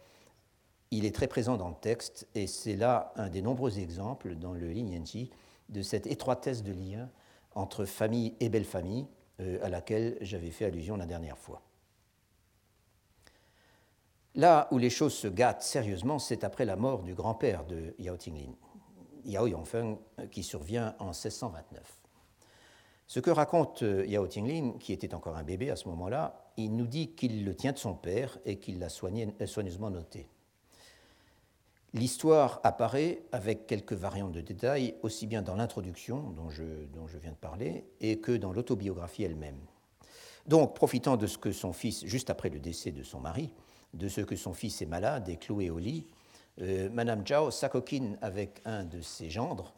[0.91, 4.53] il est très présent dans le texte et c'est là un des nombreux exemples dans
[4.53, 5.03] le Lin
[5.69, 7.09] de cette étroitesse de lien
[7.55, 9.07] entre famille et belle famille
[9.41, 11.63] euh, à laquelle j'avais fait allusion la dernière fois.
[14.35, 18.17] Là où les choses se gâtent sérieusement, c'est après la mort du grand-père de Yao
[18.17, 18.53] Tinglin,
[19.25, 19.99] Yao Yongfeng,
[20.31, 22.01] qui survient en 1629.
[23.07, 26.77] Ce que raconte euh, Yao Tinglin, qui était encore un bébé à ce moment-là, il
[26.77, 30.29] nous dit qu'il le tient de son père et qu'il l'a euh, soigneusement noté.
[31.93, 36.63] L'histoire apparaît avec quelques variantes de détails, aussi bien dans l'introduction dont je,
[37.21, 39.59] viens de parler, et que dans l'autobiographie elle-même.
[40.47, 43.53] Donc, profitant de ce que son fils, juste après le décès de son mari,
[43.93, 46.07] de ce que son fils est malade et cloué au lit,
[46.61, 49.73] euh, Madame Zhao s'acoquine avec un de ses gendres,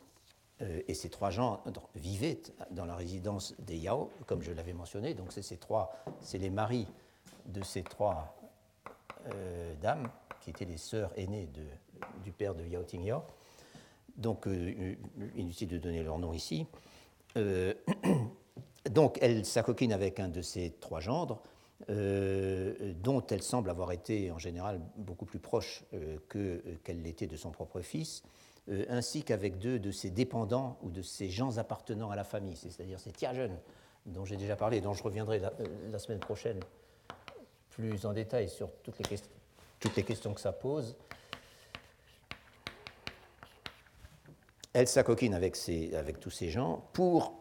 [0.60, 5.14] euh, et ces trois gendres vivaient dans la résidence des Yao, comme je l'avais mentionné.
[5.14, 6.86] Donc c'est ces trois, c'est les maris
[7.46, 8.36] de ces trois
[9.34, 10.08] euh, dames
[10.40, 11.48] qui étaient les sœurs aînées
[12.24, 13.22] du père de Yao Tingyao.
[14.16, 14.46] Donc
[15.36, 16.66] inutile de donner leur nom ici.
[18.90, 21.42] donc elle s'acoquine avec un de ces trois gendres.
[21.90, 27.26] Euh, dont elle semble avoir été en général beaucoup plus proche euh, que, qu'elle l'était
[27.26, 28.22] de son propre fils,
[28.68, 32.54] euh, ainsi qu'avec deux de ses dépendants ou de ses gens appartenant à la famille,
[32.54, 33.58] c'est-à-dire ces jeunes
[34.06, 36.60] dont j'ai déjà parlé, dont je reviendrai la, semaine prochaine
[37.70, 38.98] plus en détail sur toutes
[39.96, 40.96] les questions que ça pose.
[44.72, 45.54] Elle s'acoquine avec,
[46.20, 47.34] tous ces gens pour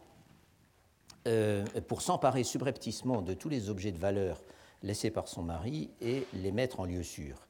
[1.28, 4.42] euh, pour s'emparer subrepticement de tous les objets de valeur
[4.82, 7.48] laissés par son mari et les mettre en lieu sûr.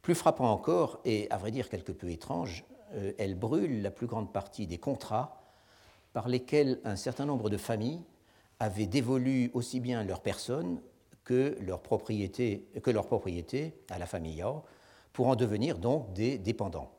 [0.00, 4.06] Plus frappant encore, et à vrai dire quelque peu étrange, euh, elle brûle la plus
[4.06, 5.42] grande partie des contrats
[6.12, 8.00] par lesquels un certain nombre de familles
[8.60, 10.80] avaient dévolu aussi bien leur personne
[11.24, 12.68] que leur propriété
[13.90, 14.62] à la famille Yao,
[15.12, 16.92] pour en devenir donc des dépendants.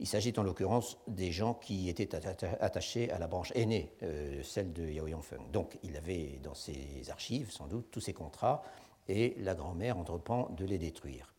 [0.00, 2.14] Il s'agit en l'occurrence des gens qui étaient
[2.60, 5.50] attachés à la branche aînée, euh, celle de Yao Yongfeng.
[5.52, 8.62] Donc il avait dans ses archives sans doute tous ses contrats
[9.08, 11.32] et la grand-mère entreprend de les détruire.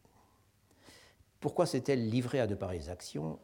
[1.41, 3.39] Pourquoi s'est-elle livrée à de pareilles actions?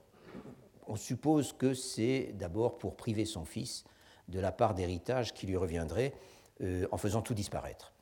[0.88, 3.84] On suppose que c'est d'abord pour priver son fils
[4.30, 6.14] de la part d'héritage qui lui reviendrait
[6.62, 7.94] euh, en faisant tout disparaître.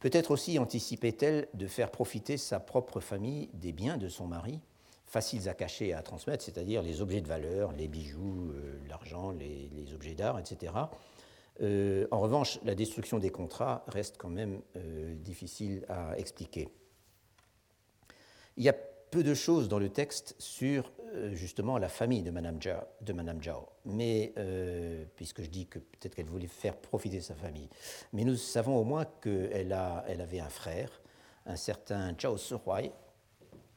[0.00, 4.58] Peut-être aussi anticipait-elle de faire profiter sa propre famille des biens de son mari
[5.12, 9.30] faciles à cacher et à transmettre, c'est-à-dire les objets de valeur, les bijoux, euh, l'argent,
[9.30, 10.72] les, objets d'art, etc.
[11.60, 16.68] Euh, en revanche, la destruction des contrats reste quand même euh, difficile à expliquer.
[18.56, 20.90] Il y a peu de choses dans le texte sur
[21.32, 24.32] justement la famille de Madame Zhao, mais
[25.16, 27.68] puisque je dis que peut-être qu'elle voulait faire profiter sa famille.
[28.14, 29.76] Mais nous savons au moins qu'elle
[30.08, 31.02] elle avait un frère,
[31.44, 32.90] un certain Zhao Sehuai,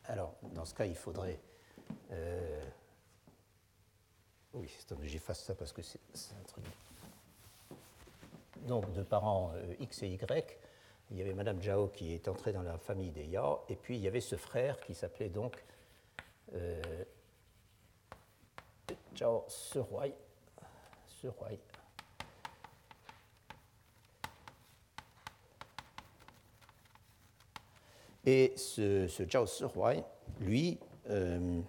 [0.07, 1.39] alors, dans ce cas, il faudrait.
[2.11, 2.63] Euh,
[4.53, 4.69] oui,
[5.03, 5.99] j'efface ça parce que c'est
[6.39, 6.65] un truc.
[8.67, 10.59] Donc, de parents euh, X et Y,
[11.11, 13.95] il y avait Madame Zhao qui est entrée dans la famille des Yao, et puis
[13.97, 15.63] il y avait ce frère qui s'appelait donc
[16.53, 16.81] euh,
[19.15, 19.45] Zhao.
[28.25, 30.03] Et ce, Zhao Sihuai,
[30.41, 31.61] lui, euh,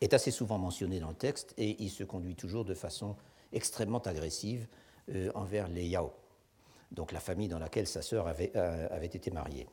[0.00, 3.16] est assez souvent mentionné dans le texte et il se conduit toujours de façon
[3.52, 4.66] extrêmement agressive
[5.10, 6.12] euh, envers les Yao,
[6.90, 9.66] donc la famille dans laquelle sa sœur avait, euh, été mariée.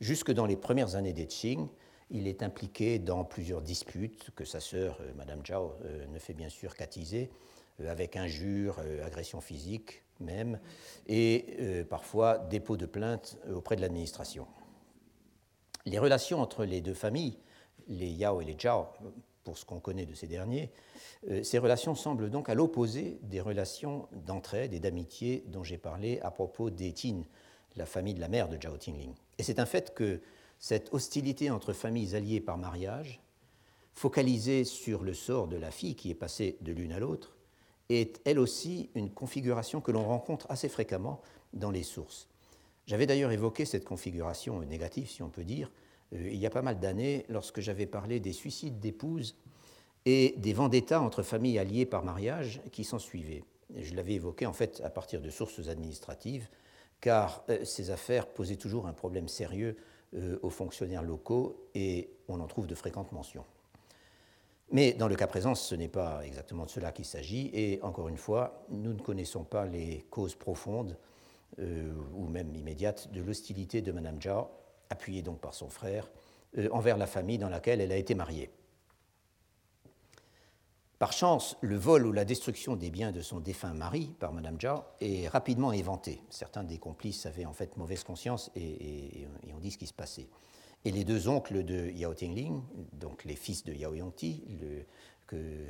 [0.00, 1.68] Jusque dans les premières années des Qing,
[2.10, 5.74] il est impliqué dans plusieurs disputes que sa sœur, Madame Zhao,
[6.12, 7.30] ne fait bien sûr qu'attiser,
[7.86, 10.58] avec injures, agressions physiques même,
[11.06, 14.46] et parfois dépôt de plainte auprès de l'administration.
[15.86, 17.38] Les relations entre les deux familles,
[17.88, 18.86] les Yao et les Zhao,
[19.44, 20.70] pour ce qu'on connaît de ces derniers,
[21.28, 26.20] euh, ces relations semblent donc à l'opposé des relations d'entraide et d'amitié dont j'ai parlé
[26.20, 27.22] à propos des Tin,
[27.76, 29.14] la famille de la mère de Zhao Tingling.
[29.38, 30.20] Et c'est un fait que
[30.58, 33.20] cette hostilité entre familles alliées par mariage,
[33.94, 37.36] focalisée sur le sort de la fille qui est passée de l'une à l'autre,
[37.88, 41.20] est elle aussi une configuration que l'on rencontre assez fréquemment
[41.52, 42.28] dans les sources.
[42.86, 45.70] J'avais d'ailleurs évoqué cette configuration négative, si on peut dire,
[46.14, 49.36] euh, il y a pas mal d'années, lorsque j'avais parlé des suicides d'épouses
[50.04, 53.44] et des vendettas entre familles alliées par mariage qui s'en suivaient.
[53.76, 56.48] Je l'avais évoqué en fait à partir de sources administratives,
[57.00, 59.76] car ces affaires posaient toujours un problème sérieux
[60.42, 63.44] aux fonctionnaires locaux et on en trouve de fréquentes mentions.
[64.72, 68.08] Mais dans le cas présent, ce n'est pas exactement de cela qu'il s'agit, et encore
[68.08, 71.11] une fois, nous ne connaissons pas les causes profondes euh,
[71.58, 74.48] ou même immédiates de l'hostilité de Madame Jia,
[74.90, 76.10] appuyée donc par son frère,
[76.58, 78.50] euh, envers la famille dans laquelle elle a été mariée.
[80.98, 84.60] Par chance, le vol ou la destruction des biens de son défunt mari par Madame
[84.60, 86.22] Jia est rapidement éventé.
[86.30, 89.94] Certains des complices avaient en fait mauvaise conscience et, et ont dit ce qui se
[89.94, 90.28] passait.
[90.84, 92.60] Et les deux oncles de Yao Tingling,
[92.92, 94.44] donc les fils de Yao Yongti,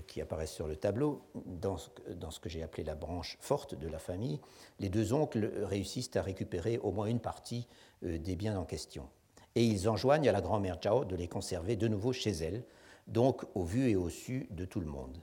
[0.07, 3.99] qui apparaissent sur le tableau, dans, ce que j'ai appelé la branche forte de la
[3.99, 4.41] famille,
[4.81, 7.67] les deux oncles réussissent à récupérer au moins une partie
[8.05, 9.09] euh, des biens en question.
[9.55, 12.65] Et ils enjoignent à la grand-mère Zhao de les conserver de nouveau chez elle,
[13.07, 15.19] donc au vu et au su de tout le monde.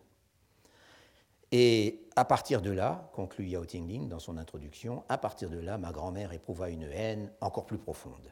[1.52, 5.78] Et à partir de là, conclut Yao Tingling dans son introduction, à partir de là,
[5.78, 8.30] ma grand-mère éprouva une haine encore plus profonde.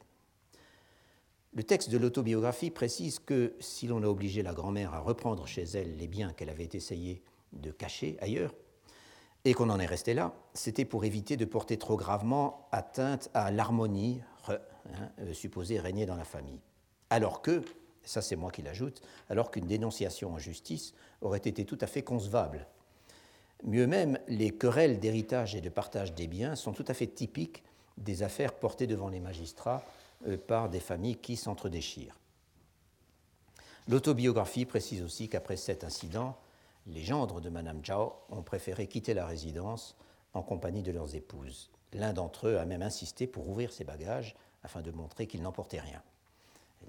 [1.58, 5.64] Le texte de l'autobiographie précise que si l'on a obligé la grand-mère à reprendre chez
[5.64, 8.54] elle les biens qu'elle avait essayé de cacher ailleurs,
[9.44, 13.50] et qu'on en est resté là, c'était pour éviter de porter trop gravement atteinte à
[13.50, 14.60] l'harmonie hein,
[15.22, 16.60] euh, supposée régner dans la famille.
[17.10, 17.64] Alors que,
[18.04, 22.04] ça c'est moi qui l'ajoute, alors qu'une dénonciation en justice aurait été tout à fait
[22.04, 22.68] concevable.
[23.64, 27.64] Mieux même, les querelles d'héritage et de partage des biens sont tout à fait typiques
[27.98, 29.84] des affaires portées devant les magistrats
[30.48, 32.20] par des familles qui s'entredéchirent.
[33.88, 36.38] L'autobiographie précise aussi qu'après cet incident,
[36.88, 39.96] les gendres de Madame Zhao ont préféré quitter la résidence
[40.34, 41.70] en compagnie de leurs épouses.
[41.94, 45.80] L'un d'entre eux a même insisté pour ouvrir ses bagages afin de montrer qu'il n'emportait
[45.80, 46.02] rien.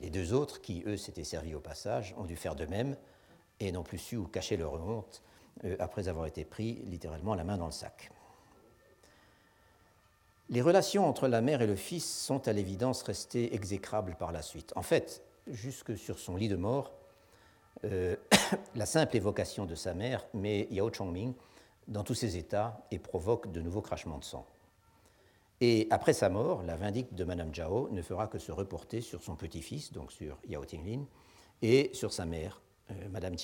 [0.01, 2.97] Les deux autres, qui eux s'étaient servis au passage, ont dû faire de même
[3.61, 5.22] et n'ont plus su où cacher leur honte
[5.64, 8.11] euh, après avoir été pris littéralement la main dans le sac.
[10.51, 14.40] Les relations entre la mère et le fils sont à l'évidence restées exécrables par la
[14.40, 14.72] suite.
[14.76, 16.94] En fait, jusque sur son lit de mort,
[17.84, 18.16] euh,
[18.74, 21.34] la simple évocation de sa mère met Yao Chongming
[21.86, 24.46] dans tous ses états et provoque de nouveaux crachements de sang.
[25.61, 29.22] Et après sa mort, la vindicte de Madame Zhao ne fera que se reporter sur
[29.22, 31.05] son petit-fils, donc sur Yao Tinglin,
[31.61, 33.36] et sur sa mère, euh, Madame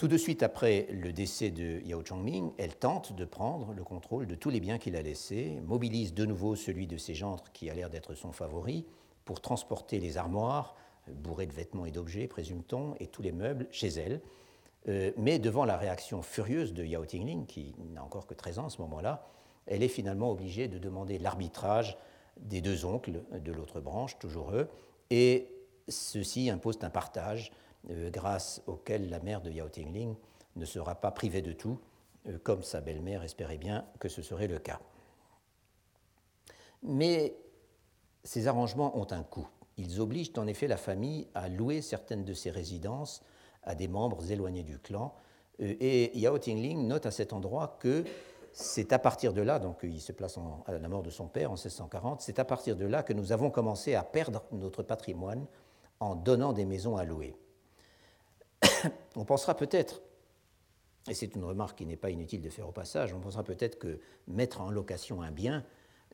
[0.00, 4.26] tout de suite après le décès de Yao Chongming, elle tente de prendre le contrôle
[4.26, 7.68] de tous les biens qu'il a laissés, mobilise de nouveau celui de ses gendres qui
[7.68, 8.86] a l'air d'être son favori
[9.26, 10.74] pour transporter les armoires
[11.06, 14.22] bourrées de vêtements et d'objets, présume-t-on, et tous les meubles chez elle.
[14.88, 18.66] Euh, mais devant la réaction furieuse de Yao Tingling, qui n'a encore que 13 ans
[18.68, 19.26] à ce moment-là,
[19.66, 21.98] elle est finalement obligée de demander l'arbitrage
[22.38, 24.66] des deux oncles de l'autre branche, toujours eux,
[25.10, 25.46] et
[25.88, 27.52] ceux-ci imposent un partage
[27.88, 30.14] euh, grâce auquel la mère de Yao Tingling
[30.56, 31.78] ne sera pas privée de tout,
[32.28, 34.80] euh, comme sa belle-mère espérait bien que ce serait le cas.
[36.82, 37.34] Mais
[38.22, 39.48] ces arrangements ont un coût.
[39.76, 43.22] Ils obligent en effet la famille à louer certaines de ses résidences
[43.62, 45.14] à des membres éloignés du clan.
[45.60, 48.04] Euh, et Yao Tingling note à cet endroit que
[48.52, 51.50] c'est à partir de là, donc il se place à la mort de son père
[51.50, 55.46] en 1640, c'est à partir de là que nous avons commencé à perdre notre patrimoine
[56.00, 57.36] en donnant des maisons à louer.
[59.16, 60.02] on pensera peut-être,
[61.08, 63.78] et c'est une remarque qui n'est pas inutile de faire au passage, on pensera peut-être
[63.78, 65.64] que mettre en location un bien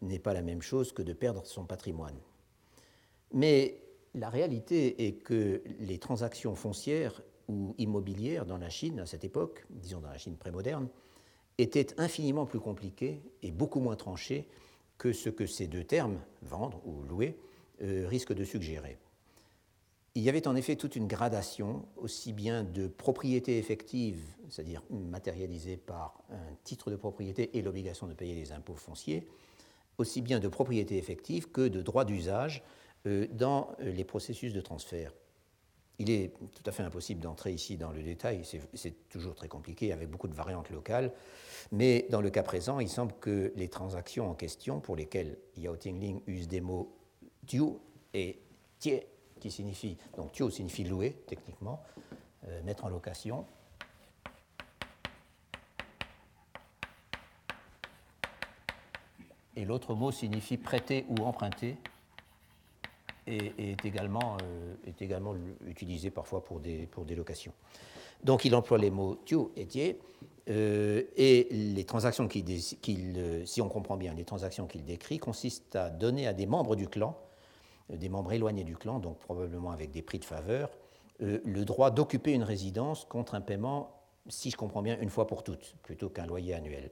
[0.02, 2.18] n'est pas la même chose que de perdre son patrimoine.
[3.32, 3.82] Mais
[4.14, 9.64] la réalité est que les transactions foncières ou immobilières dans la Chine à cette époque,
[9.70, 10.88] disons dans la Chine prémoderne,
[11.58, 14.48] étaient infiniment plus compliquées et beaucoup moins tranchées
[14.98, 17.38] que ce que ces deux termes, vendre ou louer,
[17.82, 18.98] euh, risquent de suggérer.
[20.16, 25.76] Il y avait en effet toute une gradation, aussi bien de propriété effective, c'est-à-dire matérialisée
[25.76, 29.28] par un titre de propriété et l'obligation de payer les impôts fonciers,
[29.98, 32.62] aussi bien de propriété effective que de droit d'usage
[33.04, 35.12] euh, dans les processus de transfert.
[35.98, 38.40] Il est tout à fait impossible d'entrer ici dans le détail,
[38.72, 41.12] c'est toujours très compliqué avec beaucoup de variantes locales,
[41.72, 45.76] mais dans le cas présent, il semble que les transactions en question, pour lesquelles Yao
[45.76, 46.96] Tingling use des mots
[47.46, 47.60] tu
[48.14, 48.40] et
[48.78, 49.02] tie,
[49.40, 51.82] qui signifie, donc tio signifie louer techniquement,
[52.48, 53.44] euh, mettre en location.
[59.56, 61.76] Et l'autre mot signifie prêter ou emprunter
[63.26, 64.74] et, est, également, euh,
[65.66, 67.52] utilisé parfois pour des, locations.
[68.22, 69.96] Donc il emploie les mots tio et tie.
[70.48, 72.46] Euh, et les transactions qu'il,
[73.46, 76.86] si on comprend bien, les transactions qu'il décrit consistent à donner à des membres du
[76.86, 77.18] clan
[77.90, 80.70] des membres éloignés du clan, donc probablement avec des prix de faveur,
[81.22, 83.96] euh, le droit d'occuper une résidence contre un paiement
[84.28, 86.90] si je comprends bien, une fois pour toutes, plutôt qu'un loyer annuel.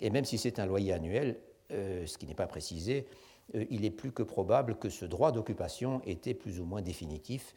[0.00, 1.38] Et même si c'est un loyer annuel,
[1.72, 3.06] euh, ce qui n'est pas précisé,
[3.54, 7.54] euh, il est plus que probable que ce droit d'occupation était plus ou moins définitif,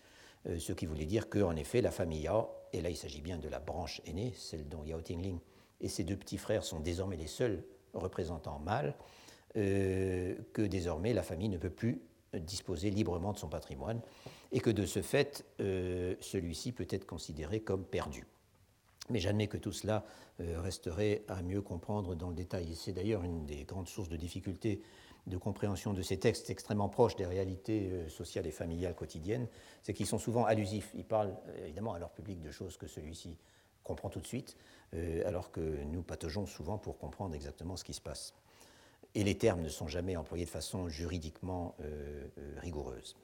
[0.48, 3.38] euh, ce qui voulait dire qu'en effet, la famille Yao, et là il s'agit bien
[3.38, 5.40] de la branche aînée, celle dont Yao Tingling
[5.82, 7.64] et ses deux petits frères sont désormais les seuls
[7.94, 8.96] représentants mâles,
[9.56, 12.02] que désormais la famille ne peut plus
[12.34, 14.02] disposer librement de son patrimoine
[14.52, 18.26] et que de ce fait, celui-ci peut être considéré comme perdu.
[19.10, 20.06] Mais j'admets que tout cela
[20.40, 22.76] euh, resterait à mieux comprendre dans le détail.
[22.76, 24.82] C'est d'ailleurs une des grandes sources de difficulté
[25.28, 29.48] de compréhension de ces textes extrêmement proches des réalités euh, sociales et familiales quotidiennes,
[29.84, 30.92] c'est qu'ils sont souvent allusifs.
[30.96, 33.38] Ils parlent euh, évidemment à leur public de choses que celui-ci
[33.84, 34.56] comprend tout de suite,
[35.26, 38.36] alors que nous pataugeons souvent pour comprendre exactement ce qui se passe.
[39.16, 41.76] Et les termes ne sont jamais employés de façon juridiquement
[42.58, 43.16] rigoureuse.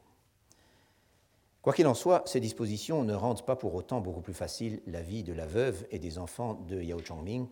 [1.61, 5.01] Quoi qu'il en soit, ces dispositions ne rendent pas pour autant beaucoup plus facile la
[5.01, 7.47] vie de la veuve et des enfants de Yao Chongming,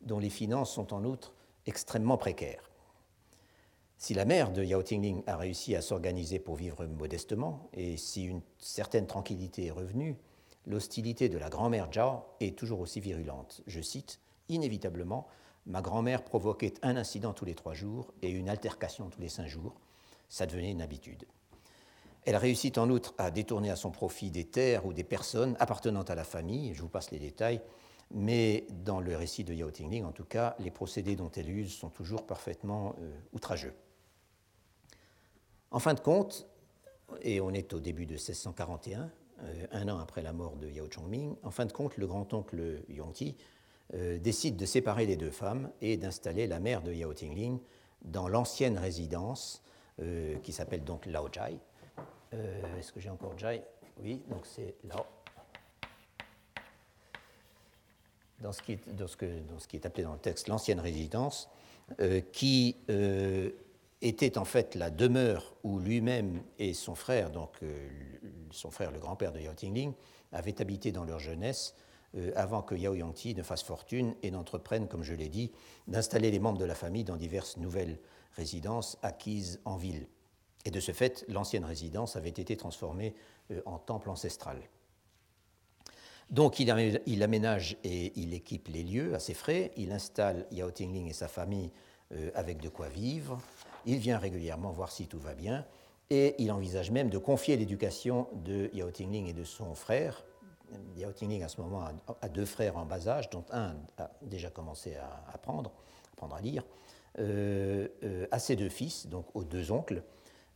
[0.00, 1.34] dont les finances sont en outre
[1.66, 2.70] extrêmement précaires.
[3.98, 8.24] Si la mère de Yao Tingling a réussi à s'organiser pour vivre modestement, et si
[8.24, 10.16] une certaine tranquillité est revenue,
[10.66, 13.60] l'hostilité de la grand-mère Zhao est toujours aussi virulente.
[13.66, 15.26] Je cite Inévitablement,
[15.68, 19.46] ma grand-mère provoquait un incident tous les trois jours et une altercation tous les cinq
[19.46, 19.74] jours.
[20.28, 21.24] Ça devenait une habitude.
[22.24, 26.02] Elle réussit en outre à détourner à son profit des terres ou des personnes appartenant
[26.02, 27.60] à la famille, je vous passe les détails,
[28.10, 31.74] mais dans le récit de Yao Tingling, en tout cas, les procédés dont elle use
[31.74, 33.74] sont toujours parfaitement euh, outrageux.
[35.70, 36.46] En fin de compte,
[37.22, 39.10] et on est au début de 1641,
[39.42, 42.82] euh, un an après la mort de Yao Chongming, en fin de compte, le grand-oncle
[42.88, 43.36] Yongti
[43.94, 47.58] euh, décide de séparer les deux femmes et d'installer la mère de Yao Tingling
[48.02, 49.62] dans l'ancienne résidence
[50.44, 51.58] qui s'appelle donc Laojai,
[52.34, 53.62] euh, est-ce que j'ai encore Jai?
[54.02, 55.04] Oui, donc c'est là.
[58.40, 60.46] Dans ce, qui est, dans, ce que, dans ce, qui est, appelé dans le texte
[60.46, 61.50] l'ancienne résidence,
[62.00, 63.50] euh, qui euh,
[64.00, 67.58] était en fait la demeure où lui-même et son frère, donc
[68.52, 69.92] son frère, le grand-père de Yao Tingling,
[70.30, 71.74] avaient habité dans leur jeunesse
[72.34, 75.52] avant que Yao Yangti ne fasse fortune et n'entreprenne, comme je l'ai dit,
[75.86, 77.98] d'installer les membres de la famille dans diverses nouvelles
[78.32, 80.06] résidences acquises en ville.
[80.64, 83.14] Et de ce fait, l'ancienne résidence avait été transformée
[83.50, 84.58] euh, en temple ancestral.
[86.30, 86.70] Donc il
[87.22, 91.26] aménage et il équipe les lieux à ses frais, il installe Yao Tingling et sa
[91.26, 91.70] famille
[92.12, 93.40] euh, avec de quoi vivre,
[93.86, 95.64] il vient régulièrement voir si tout va bien,
[96.10, 100.22] et il envisage même de confier l'éducation de Yao Tingling et de son frère.
[100.96, 101.88] Yao Tingling à ce moment
[102.20, 105.72] a deux frères en bas âge, dont un a déjà commencé à apprendre,
[106.12, 106.64] apprendre à lire,
[107.18, 107.88] euh,
[108.30, 110.02] à ses deux fils, donc aux deux oncles,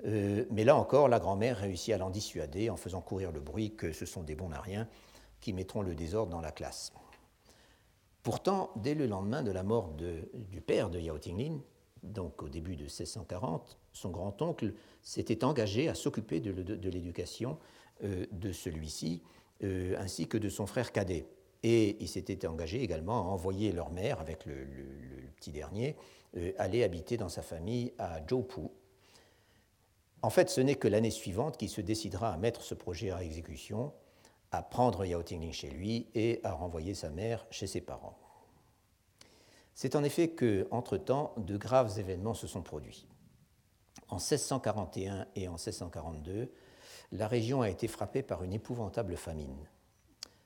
[0.06, 3.74] euh, mais là encore, la grand-mère réussit à l'en dissuader en faisant courir le bruit
[3.76, 4.88] que ce sont des rien
[5.40, 6.92] qui mettront le désordre dans la classe.
[8.22, 11.58] Pourtant, dès le lendemain de la mort du père de Yao Tinglin,
[12.02, 17.58] donc au début de 1640, son grand-oncle s'était engagé à s'occuper de, l'éducation
[18.04, 19.22] euh, de celui-ci,
[19.62, 21.26] euh, ainsi que de son frère cadet.
[21.62, 24.66] Et il s'était engagé également à envoyer leur mère, avec le,
[25.36, 25.96] petit dernier,
[26.58, 28.68] aller habiter dans sa famille à Zhoupu,
[30.22, 33.24] en fait, ce n'est que l'année suivante qu'il se décidera à mettre ce projet à
[33.24, 33.92] exécution,
[34.52, 38.16] à prendre Yao Tingling chez lui et à renvoyer sa mère chez ses parents.
[39.74, 43.08] C'est en effet que, entre-temps, de graves événements se sont produits.
[44.08, 46.52] En 1641 et en 1642,
[47.12, 49.56] la région a été frappée par une épouvantable famine.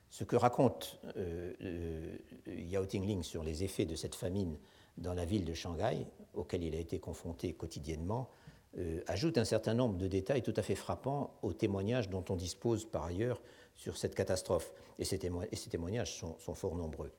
[0.09, 4.57] Ce que raconte euh, euh, Yao Tingling sur les effets de cette famine
[4.97, 8.29] dans la ville de Shanghai, auquel il a été confronté quotidiennement,
[8.77, 12.35] euh, ajoute un certain nombre de détails tout à fait frappants aux témoignages dont on
[12.35, 13.41] dispose par ailleurs
[13.75, 14.71] sur cette catastrophe.
[14.99, 17.11] Et ces, témoignages sont, fort nombreux.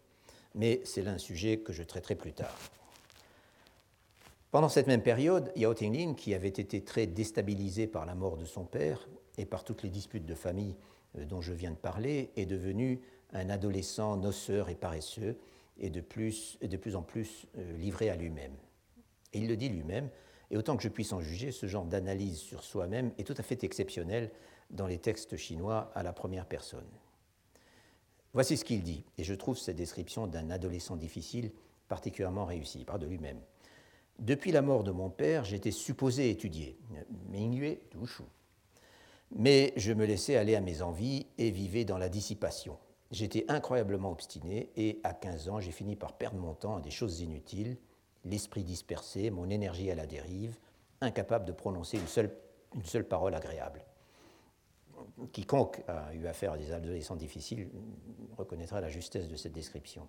[0.55, 2.57] Mais c'est là un sujet que je traiterai plus tard.
[4.51, 8.45] Pendant cette même période, Yao Tinglin, qui avait été très déstabilisé par la mort de
[8.45, 9.09] son père
[9.39, 10.77] et par toutes les disputes de famille
[11.17, 13.01] euh, dont je viens de parler, est devenu
[13.33, 15.39] un adolescent noceur et paresseux
[15.79, 18.55] et de plus, de plus en plus euh, livré à lui-même.
[19.33, 20.11] Et il le dit lui-même,
[20.51, 23.43] et autant que je puisse en juger, ce genre d'analyse sur soi-même est tout à
[23.43, 24.31] fait exceptionnel
[24.71, 26.89] dans les textes chinois à la première personne.
[28.33, 31.53] Voici ce qu'il dit, et je trouve cette description d'un adolescent difficile
[31.89, 33.41] particulièrement réussie, par de lui-même.
[34.19, 36.79] Depuis la mort de mon père, j'étais supposé étudier,
[39.35, 42.79] mais je me laissais aller à mes envies et vivais dans la dissipation.
[43.11, 46.91] J'étais incroyablement obstiné et à 15 ans, j'ai fini par perdre mon temps à des
[46.91, 47.79] choses inutiles
[48.25, 50.57] l'esprit dispersé, mon énergie à la dérive,
[51.01, 52.31] incapable de prononcer une seule,
[52.75, 53.85] une seule parole agréable.
[55.33, 57.69] quiconque a eu affaire à des adolescents difficiles
[58.37, 60.07] reconnaîtra la justesse de cette description.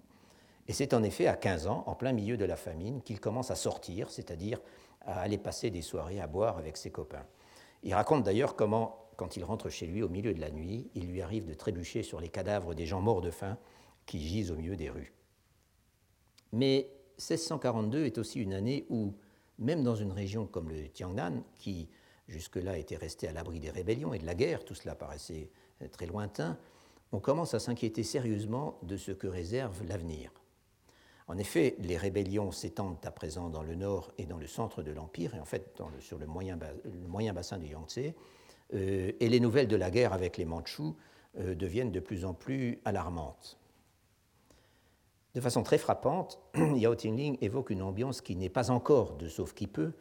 [0.67, 3.49] Et c'est en effet à 15 ans, en plein milieu de la famine, qu'il commence
[3.49, 4.59] à sortir, c'est-à-dire
[5.01, 7.25] à aller passer des soirées à boire avec ses copains.
[7.81, 11.09] Il raconte d'ailleurs comment, quand il rentre chez lui au milieu de la nuit, il
[11.09, 13.57] lui arrive de trébucher sur les cadavres des gens morts de faim
[14.05, 15.11] qui gisent au milieu des rues.
[16.53, 19.13] Mais 1642 est aussi une année où,
[19.57, 21.89] même dans une région comme le Tiangnan, qui
[22.29, 25.51] jusque-là était restée à l'abri des rébellions et de la guerre, tout cela paraissait
[25.91, 26.57] très lointain,
[27.11, 30.31] on commence à s'inquiéter sérieusement de ce que réserve l'avenir.
[31.27, 34.91] En effet, les rébellions s'étendent à présent dans le nord et dans le centre de
[34.91, 38.13] l'Empire, et en fait sur le moyen, bassin du Yangtze,
[38.73, 40.95] euh, et les nouvelles de la guerre avec les Mandchous
[41.37, 43.57] euh, deviennent de plus en plus alarmantes.
[45.35, 46.39] De façon très frappante,
[46.75, 49.93] Yao Tingling évoque une ambiance qui n'est pas encore de sauf qui peut,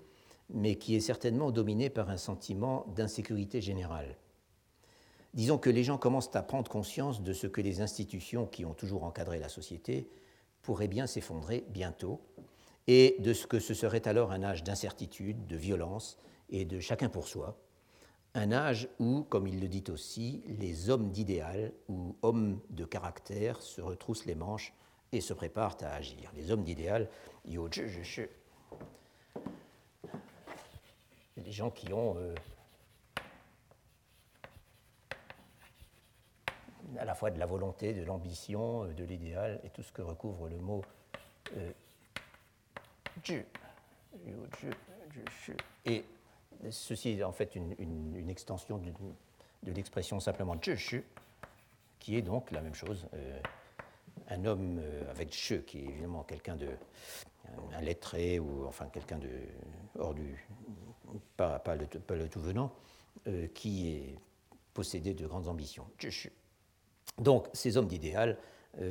[0.50, 4.16] mais qui est certainement dominée par un sentiment d'insécurité générale.
[5.34, 8.72] Disons que les gens commencent à prendre conscience de ce que les institutions qui ont
[8.72, 10.08] toujours encadré la société
[10.62, 12.20] pourraient bien s'effondrer bientôt,
[12.86, 16.16] et de ce que ce serait alors un âge d'incertitude, de violence
[16.48, 17.58] et de chacun pour soi,
[18.38, 23.60] un âge où, comme il le dit aussi, les hommes d'idéal ou hommes de caractère
[23.60, 24.72] se retroussent les manches
[25.12, 26.30] et se préparent à agir.
[26.34, 27.08] Les hommes d'idéal,
[27.44, 27.58] les
[31.52, 32.34] gens qui ont euh,
[36.98, 40.02] à la fois de la volonté, de l'ambition, euh, de l'idéal et tout ce que
[40.02, 40.84] recouvre le mot
[41.56, 41.72] euh,
[46.70, 50.56] ceci est en fait une, extension de, l'expression simplement
[51.98, 53.06] qui est donc la même chose.
[53.14, 53.40] Euh,
[54.30, 56.68] un homme euh, avec che, qui est évidemment quelqu'un de.
[57.72, 59.30] un lettré, ou enfin quelqu'un de.
[59.98, 60.46] hors du.
[61.36, 62.72] pas, pas, le, tout venant,
[63.26, 64.18] euh, qui est
[64.74, 65.86] possédé de grandes ambitions.
[67.18, 68.38] Donc, ces hommes d'idéal,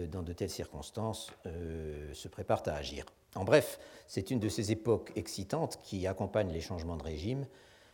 [0.10, 3.06] dans de telles circonstances, se préparent à agir.
[3.36, 7.46] En bref, c'est une de ces époques excitantes qui accompagnent les changements de régime,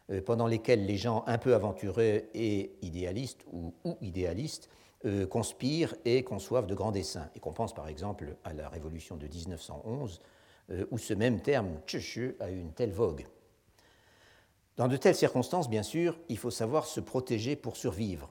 [0.09, 4.69] euh, pendant lesquels les gens un peu aventureux et idéalistes ou, idéalistes
[5.05, 7.29] euh, conspirent et conçoivent de grands desseins.
[7.35, 10.21] Et qu'on pense par exemple à la révolution de 1911,
[10.71, 13.25] euh, où ce même terme tchushu a eu une telle vogue.
[14.75, 18.29] Dans de telles circonstances, bien sûr, il faut savoir se protéger pour survivre.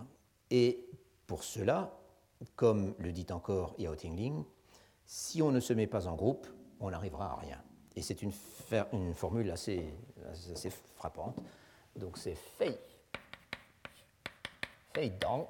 [0.50, 0.86] Et
[1.26, 1.98] pour cela,
[2.56, 4.44] comme le dit encore Yao Tingling,
[5.06, 6.46] si on ne se met pas en groupe,
[6.82, 7.62] on n'arrivera à rien.
[7.96, 8.32] Et c'est une,
[9.14, 9.94] formule assez,
[10.96, 11.36] frappante.
[11.96, 12.78] Donc c'est fei,
[14.94, 15.46] fei dang,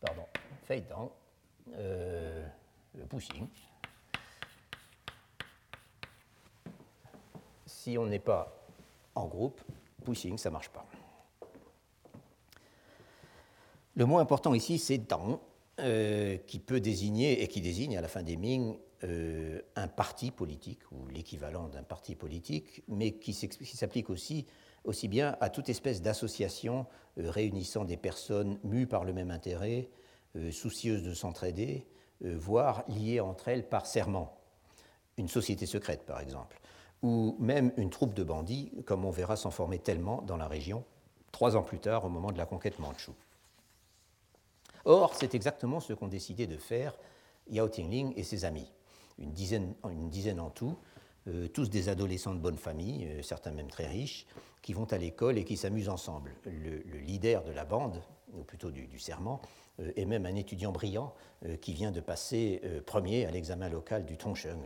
[0.00, 0.26] pardon,
[0.64, 1.10] fei dang,
[1.74, 2.46] euh,
[2.94, 3.48] le pushing.
[7.64, 8.54] Si on n'est pas
[9.14, 9.60] en groupe,
[10.04, 10.86] pushing, ça ne marche pas.
[13.96, 15.40] Le mot important ici, c'est dang,
[15.80, 20.32] euh, qui peut désigner, et qui désigne à la fin des Ming, euh, un parti
[20.32, 24.44] politique, ou l'équivalent d'un parti politique, mais qui s'applique aussi,
[25.04, 26.84] bien à toute espèce d'association
[27.18, 29.88] euh, réunissant des personnes mues par le même intérêt,
[30.34, 31.86] euh, soucieuses de s'entraider,
[32.20, 34.36] voire liées entre elles par serment.
[35.16, 36.60] Une société secrète, par exemple,
[37.02, 40.84] ou même une troupe de bandits, comme on verra s'en former tellement dans la région,
[41.30, 43.14] trois ans plus tard, au moment de la conquête mandchoue.
[44.84, 46.98] Or, c'est exactement ce qu'ont décidé de faire
[47.46, 48.72] Yao Tingling et ses amis
[49.18, 50.76] une dizaine, une dizaine en tout,
[51.28, 54.26] euh, tous des adolescents de bonne famille, euh, certains même très riches,
[54.62, 56.32] qui vont à l'école et qui s'amusent ensemble.
[56.44, 58.02] Le, leader de la bande,
[58.34, 59.40] ou plutôt du, serment,
[59.80, 61.14] euh, est même un étudiant brillant
[61.60, 64.58] qui vient de passer premier à l'examen local du Tongsheng,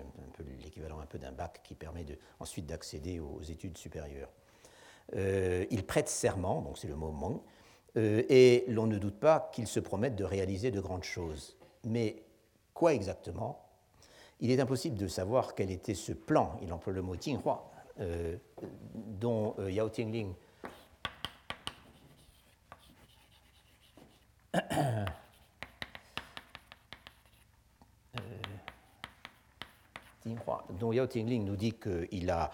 [0.62, 2.07] l'équivalent un peu d'un bac qui permet
[2.40, 4.30] ensuite d'accéder aux, études supérieures.
[5.14, 7.42] il prête serment, donc c'est le mot mong,
[7.94, 11.59] et l'on ne doute pas qu'il se promette de réaliser de grandes choses.
[11.84, 12.22] Mais
[12.72, 13.72] quoi exactement
[14.43, 17.70] il est impossible de savoir quel était ce plan, il emploie le mot Jinghua,
[18.01, 18.36] euh,
[18.95, 20.34] dont euh, Yao Tingling
[24.57, 25.05] euh,
[30.70, 32.51] dont Yao Tingling nous dit qu'il a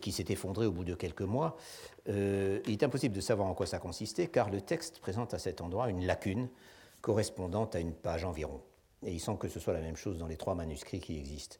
[0.00, 1.58] qui s'est effondré au bout de quelques mois,
[2.06, 5.60] il est impossible de savoir en quoi ça consistait, car le texte présente à cet
[5.60, 6.48] endroit une lacune
[7.02, 8.62] correspondant à une page environ
[9.06, 11.56] et il semble que ce soit la même chose dans les trois manuscrits qui existent.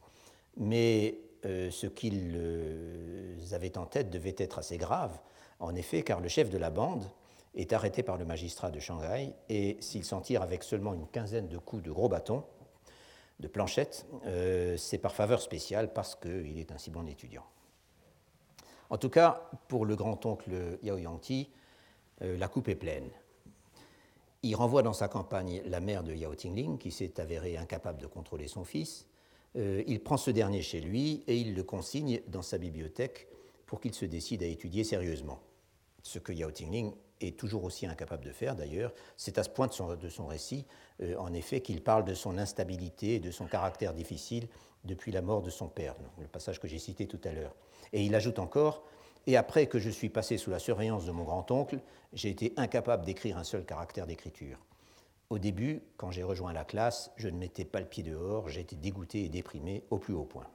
[0.57, 5.19] Mais euh, ce qu'ils euh, avaient en tête devait être assez grave,
[5.61, 7.09] en effet, car le chef de la bande
[7.55, 11.49] est arrêté par le magistrat de Shanghai, et s'il s'en tire avec seulement une quinzaine
[11.49, 12.45] de coups de gros bâtons,
[13.41, 17.45] de planchettes, euh, c'est par faveur spéciale parce qu'il est un si bon étudiant.
[18.91, 21.51] En tout cas, pour le grand-oncle Yao Yangti,
[22.23, 23.11] euh, la coupe est pleine.
[24.47, 28.07] Il renvoie dans sa campagne la mère de Yao Tingling, qui s'est avérée incapable de
[28.07, 29.09] contrôler son fils.
[29.57, 33.27] Euh, il prend ce dernier chez lui et il le consigne dans sa bibliothèque
[33.67, 35.41] pour qu'il se décide à étudier sérieusement.
[36.05, 38.95] Ce que Yao Tingling est toujours aussi incapable de faire d'ailleurs.
[39.17, 39.73] C'est à ce point de
[40.09, 40.65] son, récit,
[41.03, 44.47] euh, en effet, qu'il parle de son instabilité et de son caractère difficile
[44.85, 47.57] depuis la mort de son père, le passage que j'ai cité tout à l'heure.
[47.93, 48.85] Et il ajoute encore
[49.27, 51.81] Et après que je suis passé sous la surveillance de mon grand-oncle,
[52.13, 54.59] j'ai été incapable d'écrire un seul caractère d'écriture.
[55.31, 58.77] Au début, quand j'ai rejoint la classe, je ne mettais pas le pied dehors, j'étais
[58.77, 60.47] dégoûté et déprimé au plus haut point.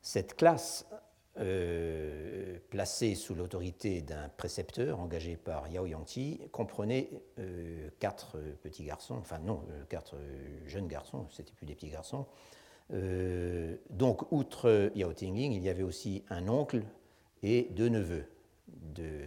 [0.00, 0.86] Cette classe
[1.38, 7.08] euh, placé sous l'autorité d'un précepteur engagé par Yao Yangti, comprenait
[7.38, 10.16] euh, quatre petits garçons, enfin non, euh, quatre
[10.66, 12.26] jeunes garçons, c'était plus des petits garçons.
[13.88, 16.82] donc, outre Yao Tingling, il y avait aussi un oncle
[17.42, 18.24] et deux neveux
[18.68, 19.22] de,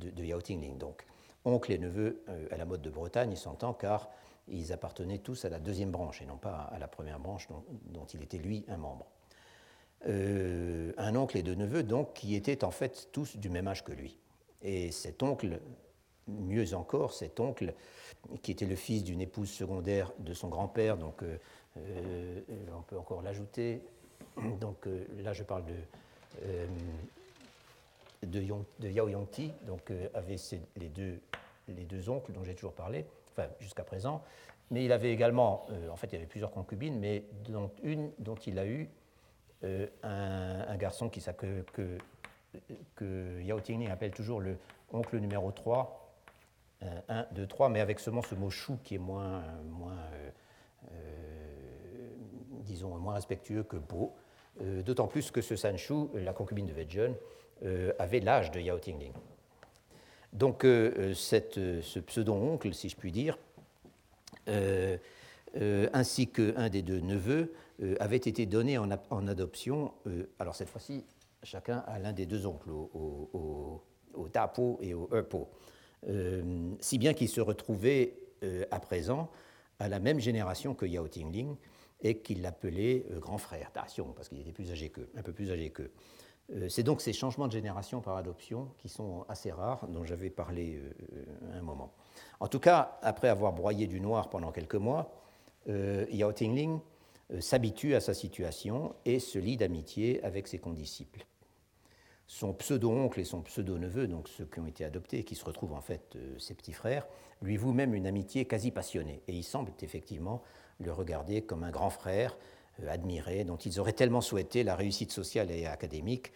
[0.00, 0.78] de, Yao Tingling.
[0.78, 1.04] Donc,
[1.44, 4.10] oncle et neveu à la mode de Bretagne, il s'entend, car
[4.50, 7.48] ils appartenaient tous à la deuxième branche et non pas à la première branche
[7.86, 9.06] dont il était lui un membre.
[10.06, 13.84] Euh, un oncle et deux neveux, donc, qui étaient en fait tous du même âge
[13.84, 14.16] que lui.
[14.62, 15.60] Et cet oncle,
[16.28, 17.74] mieux encore, cet oncle,
[18.42, 21.38] qui était le fils d'une épouse secondaire de son grand-père, donc euh,
[21.78, 22.40] euh,
[22.76, 23.82] on peut encore l'ajouter.
[24.60, 24.86] Donc
[25.18, 25.74] là, je parle de,
[28.22, 28.42] de,
[28.80, 30.36] de, Yao Yongti, donc avait
[30.76, 31.20] les, deux,
[31.68, 34.22] les deux oncles dont j'ai toujours parlé, enfin jusqu'à présent.
[34.70, 38.34] Mais il avait également, en fait, il y avait plusieurs concubines, mais dont une dont
[38.34, 38.88] il a eu
[39.64, 41.98] euh, un, garçon qui, que,
[42.94, 44.56] que, Yao Tingling appelle toujours le
[44.92, 46.14] oncle numéro 3,
[47.08, 50.30] 1, 2, 3, mais avec seulement ce mot chou qui est moins, moins euh,
[50.92, 52.08] euh,
[52.60, 54.14] disons, moins respectueux que beau.
[54.60, 57.14] D'autant plus que ce Sanchu, la concubine de Weijun,
[57.98, 59.12] avait l'âge de Yao Tingling.
[60.32, 63.38] Donc ce pseudo-oncle, si je puis dire,
[65.92, 68.90] ainsi qu'un des deux neveux, euh, avait été donné en,
[69.28, 71.04] adoption, euh, alors cette fois-ci,
[71.44, 73.84] chacun à l'un des deux oncles, au,
[74.32, 75.48] Tapo et au Epo,
[76.08, 78.14] euh, si bien qu'ils se retrouvaient
[78.70, 79.30] à présent
[79.78, 81.56] à la même génération que Yao Tingling
[82.00, 85.50] et qu'il l'appelait grand frère, Tation, parce qu'il était plus âgé qu'eux, un peu plus
[85.50, 85.90] âgé qu'eux.
[86.68, 90.80] C'est donc ces changements de génération par adoption qui sont assez rares, dont j'avais parlé
[91.52, 91.92] un moment.
[92.40, 95.12] En tout cas, après avoir broyé du noir pendant quelques mois,
[95.66, 96.80] Yao Tingling
[97.32, 101.26] euh, s'habitue à sa situation et se lie d'amitié avec ses condisciples.
[102.26, 105.74] Son pseudo-oncle et son pseudo-neveu, donc ceux qui ont été adoptés et qui se retrouvent
[105.74, 107.06] en fait euh, ses petits frères,
[107.42, 109.22] lui vouent même une amitié quasi passionnée.
[109.28, 110.42] Et ils semblent effectivement
[110.80, 112.36] le regarder comme un grand frère
[112.82, 116.32] euh, admiré, dont ils auraient tellement souhaité la réussite sociale et académique,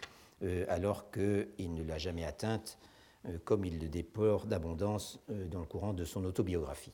[0.67, 2.77] alors qu'il ne l'a jamais atteinte,
[3.45, 6.91] comme il le déplore d'abondance dans le courant de son autobiographie.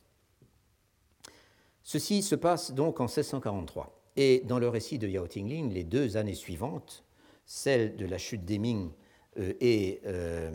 [1.82, 4.00] Ceci se passe donc en 1643.
[4.16, 7.04] Et dans le récit de Yao Tingling, les deux années suivantes,
[7.46, 8.90] celle de la chute des Ming
[9.38, 10.50] euh, euh,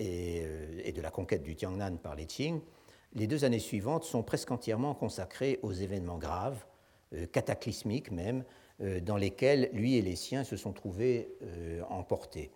[0.00, 2.60] euh, et, de la conquête du Tiangnan par les Qing,
[3.14, 6.64] les deux années suivantes sont presque entièrement consacrées aux événements graves,
[7.32, 8.44] cataclysmiques même,
[9.02, 11.36] dans lesquels lui et les siens se sont trouvés
[11.88, 12.50] emportés.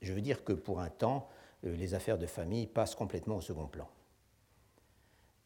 [0.00, 1.28] Je veux dire que pour un temps,
[1.62, 3.88] les affaires de famille passent complètement au second plan.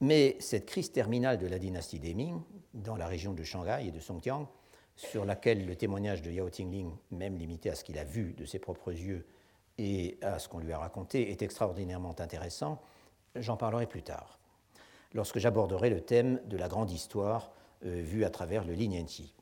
[0.01, 2.41] Mais cette crise terminale de la dynastie des Ming,
[2.75, 4.49] dans la région de Shanghai et de Songjiang,
[4.97, 8.45] sur laquelle le témoignage de Yao Tingling, même limité à ce qu'il a vu de
[8.45, 9.27] ses propres yeux
[9.79, 12.81] et à ce qu'on lui a raconté, est extraordinairement intéressant,
[13.37, 14.39] j'en parlerai plus tard,
[15.15, 17.53] lorsque j'aborderai le thème de la grande histoire
[17.85, 19.35] euh, vue à travers le Linianqi.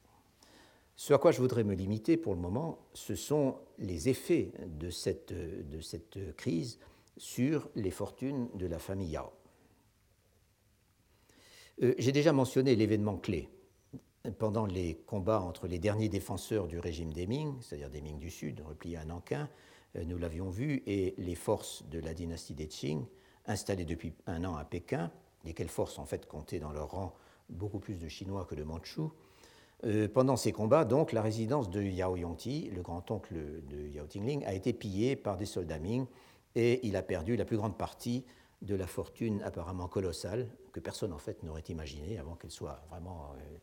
[0.97, 4.91] Ce à quoi je voudrais me limiter pour le moment, ce sont les effets de
[4.91, 6.79] cette, de cette crise
[7.17, 9.33] sur les fortunes de la famille Yao.
[11.83, 13.49] Euh, j'ai déjà mentionné l'événement clé
[14.39, 18.31] pendant les combats entre les derniers défenseurs du régime des Ming, c'est-à-dire des Ming du
[18.31, 19.49] Sud, repliés à Nankin,
[19.97, 23.05] euh, nous l'avions vu, et les forces de la dynastie des Qing,
[23.47, 25.11] installées depuis un an à Pékin,
[25.45, 27.15] lesquelles forces en fait comptaient dans leur rang
[27.51, 29.13] beaucoup plus de Chinois que de Mandchous.
[29.85, 33.35] Euh, pendant ces combats, donc, la résidence de Yao Yongti, le grand-oncle
[33.69, 36.07] de Yao Tingling, a été pillée par des soldats Ming
[36.55, 38.25] et il a perdu la plus grande partie
[38.61, 43.33] de la fortune apparemment colossale que personne en fait n'aurait imaginé avant qu'elle soit vraiment
[43.37, 43.57] euh,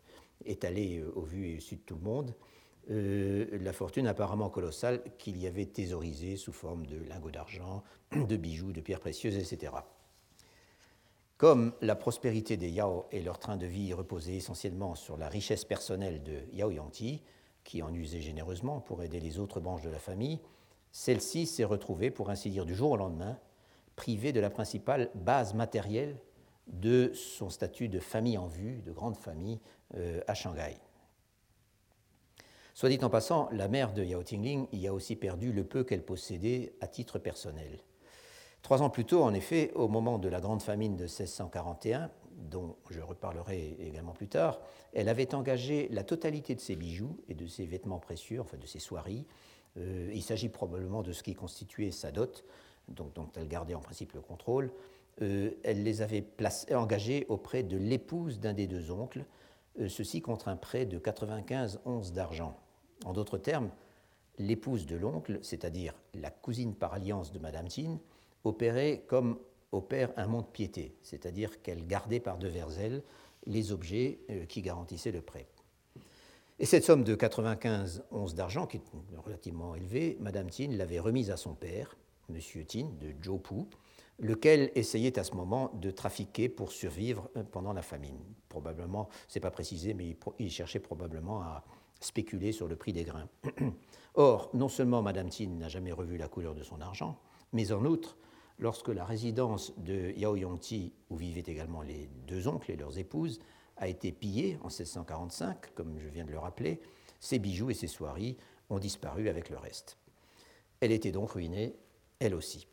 [0.45, 2.34] étalée euh, au vu et au su de tout le monde,
[2.89, 7.84] la fortune apparemment colossale qu'il y avait thésaurisée sous forme de lingots d'argent,
[8.15, 9.73] de bijoux, de pierres précieuses, etc.
[11.38, 15.66] Comme la prospérité des Yao et leur train de vie reposaient essentiellement sur la richesse
[15.66, 17.22] personnelle de Yao Yangti,
[17.64, 20.40] qui en usait généreusement pour aider les autres branches de la famille,
[20.92, 23.38] celle-ci s'est retrouvée, pour ainsi dire, du jour au lendemain,
[23.96, 26.18] privée de la principale base matérielle
[26.66, 29.60] de son statut de famille en vue, de grande famille,
[29.96, 30.78] euh, à Shanghai.
[32.74, 35.84] Soit dit en passant, la mère de Yao Tingling y a aussi perdu le peu
[35.84, 37.80] qu'elle possédait à titre personnel.
[38.62, 42.76] Trois ans plus tôt, en effet, au moment de la grande famine de 1641, dont
[42.89, 44.60] je reparlerai également plus tard,
[44.93, 48.66] elle avait engagé la totalité de ses bijoux et de ses vêtements précieux, enfin de
[48.66, 49.26] ses soieries.
[49.78, 52.45] Euh, il s'agit probablement de ce qui constituait sa dot,
[52.88, 54.72] dont, elle gardait en principe le contrôle.
[55.22, 56.26] Euh, elle les avait
[56.74, 59.26] engagés auprès de l'épouse d'un des deux oncles,
[59.80, 62.55] euh, ceci contre un prêt de 95 onces d'argent.
[63.05, 63.70] En d'autres termes,
[64.38, 67.99] l'épouse de l'oncle, c'est-à-dire la cousine par alliance de Madame Tin,
[68.44, 69.40] opérait comme
[69.72, 73.04] opère un mont-de-piété, c'est-à-dire qu'elle gardait par devers elle
[73.46, 75.48] les objets euh, qui garantissaient le prêt.
[76.60, 78.82] Et cette somme de 95 onces d'argent, qui est
[79.24, 81.96] relativement élevée, Madame Tin l'avait remise à son père,
[82.30, 82.40] M.
[82.66, 83.68] Tin de Jopu,
[84.20, 88.18] lequel essayait à ce moment de trafiquer pour survivre euh, pendant la famine.
[88.50, 91.64] Probablement, c'est pas précisé, mais il cherchait probablement à
[92.00, 93.30] spéculer sur le prix des grains.
[94.16, 97.20] Or, non seulement Madame Tin n'a jamais revu la couleur de son argent,
[97.54, 98.18] mais en outre,
[98.60, 103.39] lorsque la résidence de Yao Yongti, où vivaient également les deux oncles et leurs épouses,
[103.78, 106.82] a été pillée en 1645, comme je viens de le rappeler,
[107.20, 108.38] ses bijoux et ses soieries
[108.70, 109.98] ont disparu avec le reste.
[110.80, 111.76] Elle était donc ruinée,
[112.20, 112.68] elle aussi.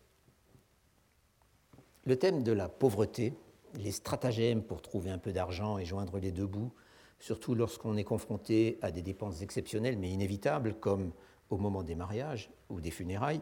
[2.05, 3.35] Le thème de la pauvreté,
[3.75, 6.73] les stratagèmes pour trouver un peu d'argent et joindre les deux bouts,
[7.19, 11.13] surtout lorsqu'on est confronté à des dépenses exceptionnelles mais inévitables, comme
[11.51, 13.41] au moment des mariages ou des funérailles,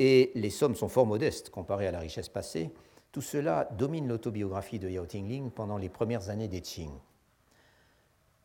[0.00, 2.70] et les sommes sont fort modestes comparées à la richesse passée,
[3.12, 6.90] tout cela domine l'autobiographie de Yao Tingling pendant les premières années des Qing.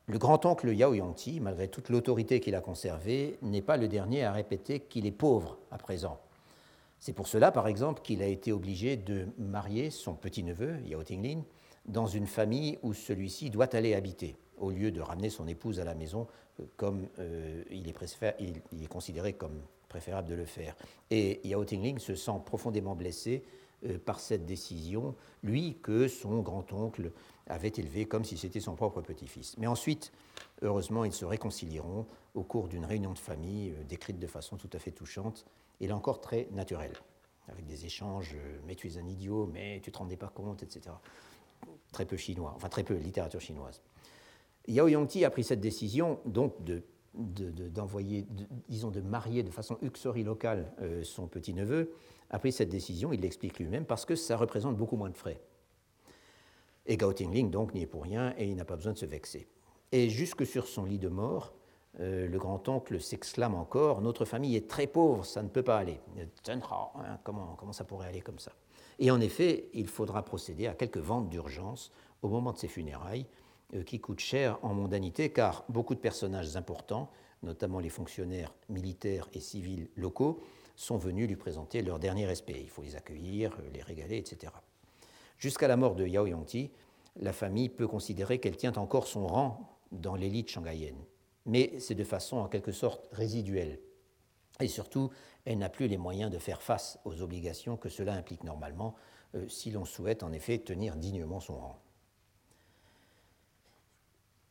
[0.07, 4.33] Le grand-oncle Yao Yongti, malgré toute l'autorité qu'il a conservée, n'est pas le dernier à
[4.33, 6.19] répéter qu'il est pauvre à présent.
[6.99, 11.41] C'est pour cela, par exemple, qu'il a été obligé de marier son petit-neveu, Yao Tingling,
[11.85, 15.85] dans une famille où celui-ci doit aller habiter, au lieu de ramener son épouse à
[15.85, 16.27] la maison
[16.59, 17.95] euh, comme euh, il, est
[18.71, 19.61] il, est considéré comme
[19.95, 20.75] préférable de le faire.
[21.09, 23.45] Et Yao Tingling se sent profondément blessé
[23.85, 27.13] euh, par cette décision, lui que son grand-oncle
[27.47, 29.57] avait élevé comme si c'était son propre petit-fils.
[29.57, 30.11] Mais ensuite,
[30.61, 34.69] heureusement, ils se réconcilieront au cours d'une réunion de famille euh, décrite de façon tout
[34.73, 35.45] à fait touchante
[35.79, 36.93] et là encore très naturelle,
[37.47, 40.61] avec des échanges euh, mais tu es un idiot, mais tu te rendais pas compte,
[40.61, 40.93] etc.
[41.93, 43.81] Très peu chinois, enfin très peu littérature chinoise.
[44.67, 46.83] Yao Yongti a pris cette décision donc de
[47.15, 48.27] d'envoyer,
[48.69, 51.91] disons, de marier de façon uxori locale euh, son petit-neveu,
[52.29, 55.39] a pris cette décision, il l'explique lui-même, parce que ça représente beaucoup moins de frais.
[56.85, 59.05] Et Gao Tingling, donc, n'y est pour rien et il n'a pas besoin de se
[59.05, 59.47] vexer.
[59.91, 61.53] Et jusque sur son lit de mort,
[61.99, 65.99] euh, le grand-oncle s'exclame encore Notre famille est très pauvre, ça ne peut pas aller.
[66.47, 68.51] Hein, comment, ça pourrait aller comme ça?
[68.99, 71.91] Et en effet, il faudra procéder à quelques ventes d'urgence
[72.21, 73.25] au moment de ses funérailles,
[73.85, 77.09] qui coûte cher en mondanité, car beaucoup de personnages importants,
[77.43, 80.41] notamment les fonctionnaires militaires et civils locaux,
[80.75, 82.59] sont venus lui présenter leur dernier respect.
[82.61, 84.51] Il faut les accueillir, les régaler, etc.
[85.37, 86.71] Jusqu'à la mort de Yao Yongti,
[87.17, 91.01] la famille peut considérer qu'elle tient encore son rang dans l'élite shanghaïenne.
[91.45, 93.79] Mais c'est de façon en quelque sorte résiduelle.
[94.59, 95.11] Et surtout,
[95.45, 98.95] elle n'a plus les moyens de faire face aux obligations que cela implique normalement
[99.35, 101.81] euh, si l'on souhaite en effet tenir dignement son rang.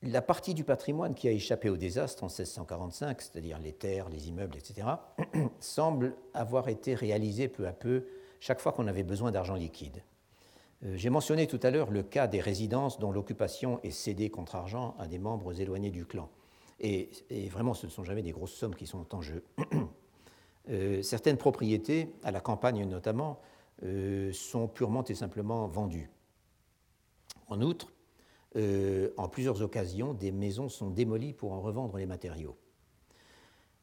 [0.07, 4.29] La partie du patrimoine qui a échappé au désastre en 1645, c'est-à-dire les terres, les
[4.29, 4.87] immeubles, etc.,
[5.61, 8.05] semble avoir été réalisée peu à peu
[8.39, 10.03] chaque fois qu'on avait besoin d'argent liquide.
[10.85, 14.57] Euh, j'ai mentionné tout à l'heure le cas des résidences dont l'occupation est cédée contre
[14.57, 16.29] argent à des membres éloignés du clan.
[16.81, 17.09] Et,
[17.51, 19.43] vraiment, ce ne sont jamais des grosses sommes qui sont en jeu.
[20.71, 23.39] Euh, certaines propriétés, à la campagne notamment,
[23.83, 26.09] euh, sont purement et simplement vendues.
[27.49, 27.93] En outre,
[28.57, 32.57] euh, en plusieurs occasions, des maisons sont démolies pour en revendre les matériaux.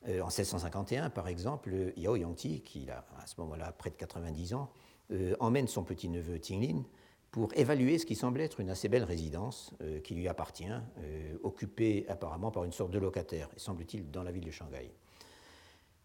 [0.07, 4.53] Euh, en 1651, par exemple, Yao Yongti, qui a à ce moment-là près de 90
[4.53, 4.71] ans,
[5.11, 6.83] euh, emmène son petit-neveu Tinglin
[7.31, 10.65] pour évaluer ce qui semble être une assez belle résidence qui lui appartient,
[11.43, 14.91] occupée apparemment par une sorte de locataire, semble-t-il dans la ville de Shanghai.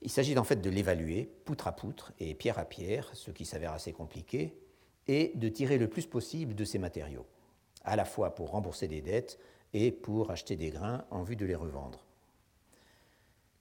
[0.03, 3.45] Il s'agit en fait de l'évaluer poutre à poutre et pierre à pierre, ce qui
[3.45, 4.57] s'avère assez compliqué,
[5.09, 7.27] et de tirer le plus possible de ces matériaux
[7.87, 9.39] à la fois pour rembourser des dettes
[9.73, 12.01] et pour acheter des grains en vue de les revendre.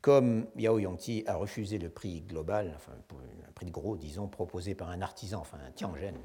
[0.01, 4.75] Comme Yao Yongti a refusé le prix global, enfin un prix de gros, disons, proposé
[4.75, 6.15] par un artisan, enfin un Tiangen,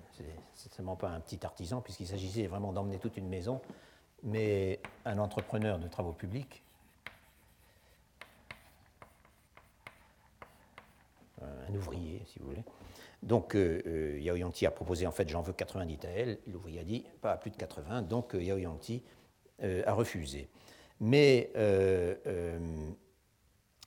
[0.54, 3.62] c'est seulement pas un petit artisan, puisqu'il s'agissait vraiment d'emmener toute une maison,
[4.22, 6.62] mais un entrepreneur de travaux publics,
[11.40, 12.64] un ouvrier, si vous voulez,
[13.22, 16.38] donc Yao Yangti a proposé en fait j'en veux 90 taels.
[16.46, 19.02] L'ouvrier a dit pas plus de 80, donc Yao Yangti
[19.62, 20.48] a refusé.
[21.00, 21.52] Mais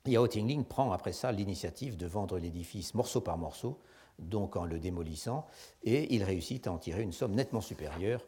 [0.06, 3.80] Yao Tingling prend après ça l'initiative de vendre l'édifice morceau par morceau,
[4.20, 5.48] donc en le démolissant,
[5.84, 8.26] et il réussit à en tirer une somme nettement supérieure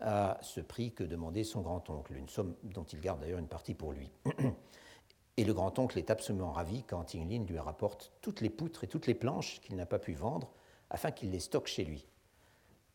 [0.00, 3.74] à ce prix que demandait son grand-oncle, une somme dont il garde d'ailleurs une partie
[3.74, 4.10] pour lui.
[5.38, 9.06] Et le grand-oncle est absolument ravi quand Tinglin lui rapporte toutes les poutres et toutes
[9.06, 10.50] les planches qu'il n'a pas pu vendre
[10.90, 12.08] afin qu'il les stocke chez lui.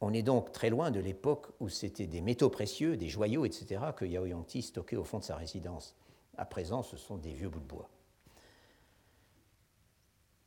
[0.02, 3.82] On est donc très loin de l'époque où c'était des métaux précieux, des joyaux, etc.,
[3.96, 5.96] que Yao Yangti stockait au fond de sa résidence.
[6.38, 7.90] À présent, ce sont des vieux bouts de bois.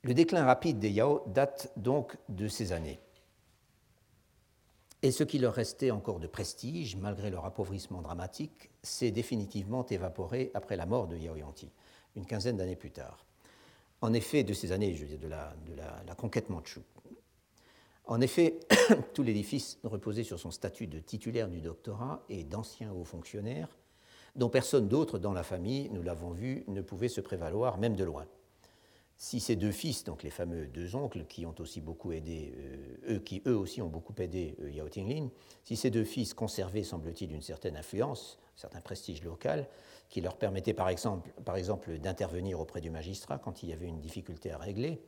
[0.02, 3.00] Le déclin rapide des Yao date donc de ces années.
[5.00, 10.50] Et ce qui leur restait encore de prestige, malgré leur appauvrissement dramatique, s'est définitivement évaporé
[10.52, 11.70] après la mort de Yao Yangti,
[12.16, 13.24] une quinzaine d'années plus tard.
[14.00, 16.82] En effet, de ces années, je veux dire, de la, conquête mandchoue.
[18.04, 18.60] En effet,
[19.14, 23.68] tout l'édifice reposait sur son statut de titulaire du doctorat et d'ancien haut fonctionnaire,
[24.34, 28.04] dont personne d'autre dans la famille, nous l'avons vu, ne pouvait se prévaloir, même de
[28.04, 28.26] loin
[29.18, 33.14] si ces deux fils, donc les fameux deux oncles, qui ont aussi beaucoup aidé, euh,
[33.14, 35.30] eux qui eux aussi ont beaucoup aidé euh, Yao Tinglin,
[35.64, 39.66] si ces deux fils conservaient, semble-t-il, une certaine influence, un certain prestige local,
[40.08, 44.52] qui leur permettait par exemple, d'intervenir auprès du magistrat quand il y avait une difficulté
[44.52, 45.02] à régler,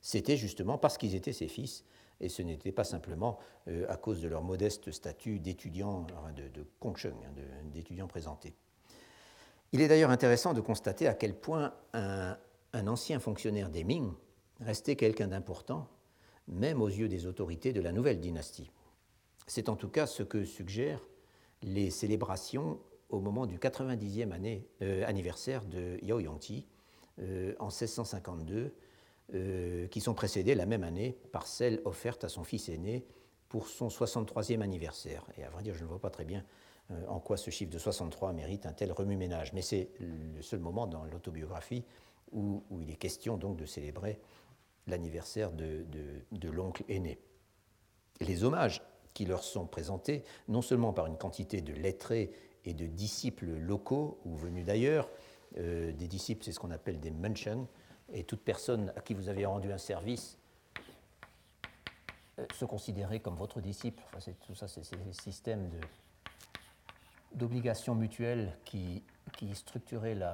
[0.00, 1.84] c'était justement parce qu'ils étaient ses fils,
[2.20, 3.38] et ce n'était pas simplement
[3.68, 7.12] euh, à cause de leur modeste statut d'étudiants, de, de hein,
[7.72, 8.54] d'étudiants présentés.
[9.72, 14.12] Il est d'ailleurs intéressant de constater à quel point un ancien fonctionnaire des Ming
[14.60, 15.88] restait quelqu'un d'important,
[16.48, 18.70] même aux yeux des autorités de la nouvelle dynastie.
[19.46, 21.06] C'est en tout cas ce que suggèrent
[21.62, 26.66] les célébrations au moment du 90e année, euh, anniversaire de Yao Yongti
[27.20, 28.74] euh, en 1652,
[29.34, 33.06] euh, qui sont précédées la même année par celles offertes à son fils aîné
[33.48, 35.24] pour son 63e anniversaire.
[35.36, 36.44] Et à vrai dire, je ne vois pas très bien
[37.06, 40.86] en quoi ce chiffre de 63 mérite un tel remue-ménage, mais c'est le seul moment
[40.86, 41.84] dans l'autobiographie
[42.32, 44.18] où, il est question donc de célébrer
[44.86, 45.84] l'anniversaire de,
[46.50, 47.18] l'oncle aîné.
[48.20, 48.82] les hommages
[49.12, 52.30] qui leur sont présentés, non seulement par une quantité de lettrés
[52.68, 55.08] et de disciples locaux ou venus d'ailleurs,
[55.56, 57.66] euh, des disciples, c'est ce qu'on appelle des mentions,
[58.12, 60.38] et toute personne à qui vous avez rendu un service
[62.38, 64.02] euh, se considérer comme votre disciple.
[64.14, 65.70] Enfin, tout ça, c'est ces systèmes
[67.34, 69.02] d'obligations mutuelles qui,
[69.32, 70.32] qui structuraient la,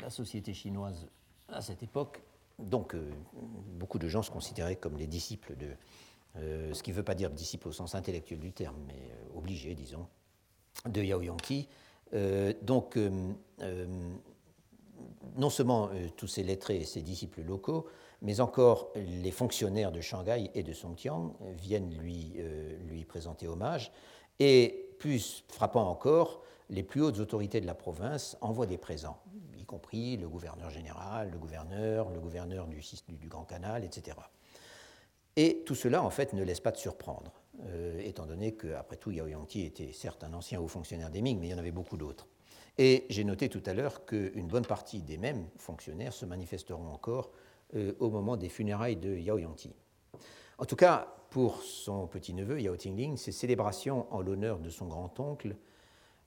[0.00, 1.06] la société chinoise
[1.48, 2.22] à cette époque.
[2.58, 3.10] Donc, euh,
[3.78, 5.68] beaucoup de gens se considéraient comme les disciples de.
[6.36, 9.38] Euh, ce qui ne veut pas dire disciples au sens intellectuel du terme, mais euh,
[9.38, 10.06] obligés, disons,
[10.86, 11.68] de Yao Yongqi.
[12.62, 12.98] donc,
[15.36, 17.86] non seulement tous ces lettrés et ces disciples locaux,
[18.22, 22.34] mais encore les fonctionnaires de Shanghai et de Songjiang viennent lui,
[22.86, 23.92] lui présenter hommage.
[24.40, 29.20] Et plus frappant encore, les plus hautes autorités de la province envoient des présents
[29.64, 34.16] y compris le gouverneur général, le gouverneur, le gouverneur du Grand Canal, etc.
[35.36, 37.32] Et tout cela, en fait, ne laisse pas de surprendre,
[37.66, 41.38] euh, étant donné qu'après tout, Yao Yangti était certes un ancien haut fonctionnaire des Ming,
[41.40, 42.28] mais il y en avait beaucoup d'autres.
[42.78, 47.30] Et j'ai noté tout à l'heure qu'une bonne partie des mêmes fonctionnaires se manifesteront encore
[47.74, 49.74] euh, au moment des funérailles de Yao Yangti.
[50.58, 55.56] En tout cas, pour son petit-neveu, Yao Tingling, ces célébrations en l'honneur de son grand-oncle,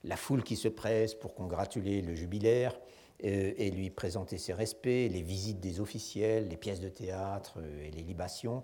[0.04, 2.78] la foule qui se presse pour congratuler le jubilaire,
[3.24, 7.90] euh, et lui présenter ses respects, les visites des officiels, les pièces de théâtre et
[7.90, 8.62] les libations.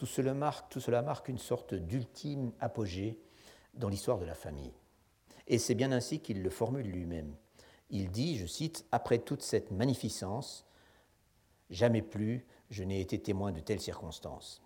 [0.00, 3.18] Tout cela marque, une sorte d'ultime apogée
[3.74, 4.72] dans l'histoire de la famille.
[5.46, 7.34] Et c'est bien ainsi qu'il le formule lui-même.
[7.90, 10.64] Il dit, je cite, Après toute cette magnificence,
[11.68, 14.62] jamais plus je n'ai été témoin de telles circonstances.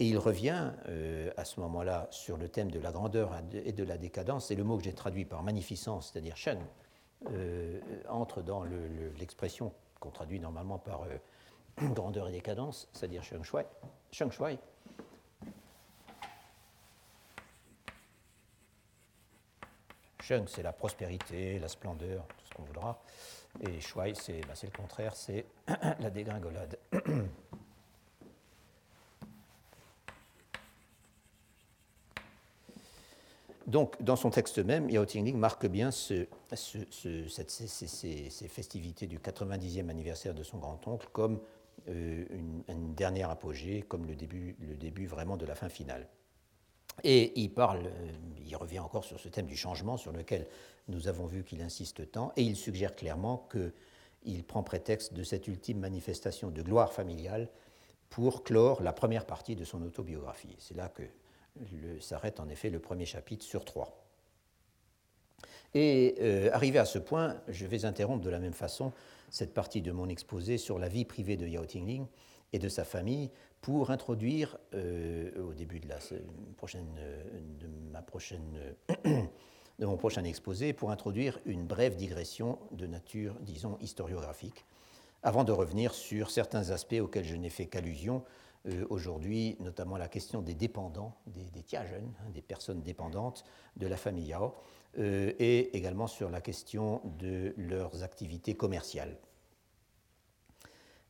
[0.00, 3.84] Et il revient euh, à ce moment-là sur le thème de la grandeur et de
[3.84, 4.46] la décadence.
[4.46, 6.58] C'est le mot que j'ai traduit par magnificence, c'est-à-dire Shen,
[7.30, 8.64] euh, entre dans
[9.16, 11.18] l'expression qu'on traduit normalement par euh,
[11.94, 13.62] grandeur et décadence, c'est-à-dire Sheng Shui.
[14.14, 14.56] Sheng Shui.
[20.20, 23.02] Sheng, c'est la prospérité, la splendeur, tout ce qu'on voudra.
[23.60, 25.46] Et Shui, c'est le contraire, c'est
[25.98, 26.78] la dégringolade.
[33.66, 36.28] Donc, dans son texte même, Yao Tingling marque bien ces,
[38.48, 41.40] festivités du 90e anniversaire de son grand-oncle comme
[41.88, 42.24] euh,
[42.68, 46.08] une, dernière apogée, comme le début, le début vraiment de la fin finale.
[47.02, 48.12] Et il parle, euh,
[48.44, 50.46] il revient encore sur ce thème du changement sur lequel
[50.88, 53.48] nous avons vu qu'il insiste tant, et il suggère clairement
[54.22, 57.48] il prend prétexte de cette ultime manifestation de gloire familiale
[58.08, 60.56] pour clore la première partie de son autobiographie.
[60.58, 61.02] C'est là que
[62.00, 64.03] s'arrête en effet le premier chapitre sur trois.
[65.74, 68.92] Et euh, arrivé à ce point, je vais interrompre de la même façon
[69.30, 72.06] cette partie de mon exposé sur la vie privée de Yao Tingling
[72.52, 73.30] et de sa famille
[73.60, 78.76] pour introduire, euh, au début de, de, ma prochaine,
[79.80, 84.64] mon prochain exposé, pour introduire une brève digression de nature, disons, historiographique,
[85.22, 88.22] avant de revenir sur certains aspects auxquels je n'ai fait qu'allusion
[88.66, 93.44] euh, aujourd'hui, notamment la question des dépendants, des, des jeunes, hein, des personnes dépendantes
[93.76, 94.54] de la famille Yao,
[94.98, 99.16] euh, et également sur la question de leurs activités commerciales.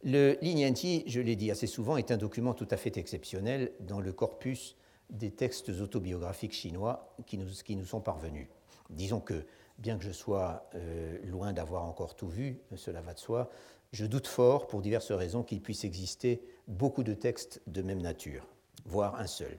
[0.03, 4.01] Le Lignanti, je l'ai dit assez souvent, est un document tout à fait exceptionnel dans
[4.01, 4.77] le corpus
[5.11, 8.49] des textes autobiographiques chinois qui nous, sont parvenus.
[8.91, 9.47] Disons que,
[9.79, 13.51] bien que je sois euh, loin d'avoir encore tout vu, cela va de soi,
[13.93, 18.47] je doute fort, pour diverses raisons, qu'il puisse exister beaucoup de textes de même nature
[18.87, 19.59] voire un seul.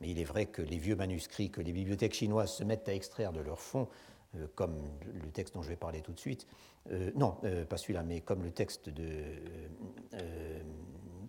[0.00, 2.94] Mais il est vrai que les vieux manuscrits que les bibliothèques chinoises se mettent à
[2.94, 3.88] extraire de leur fond,
[4.36, 4.74] euh, comme
[5.22, 6.46] le texte dont je vais parler tout de suite,
[6.90, 9.06] euh, non, euh, pas celui-là, mais comme le texte de.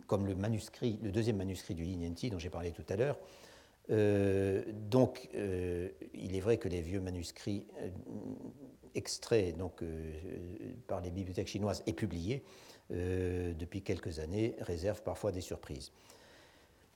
[0.08, 3.18] comme le manuscrit, le deuxième manuscrit du Lignenti dont j'ai parlé tout à l'heure.
[4.90, 7.66] donc, il est vrai que les vieux manuscrits
[8.94, 9.84] extraits donc,
[10.88, 12.44] par les bibliothèques chinoises et publiés
[12.90, 15.92] depuis quelques années réservent parfois des surprises.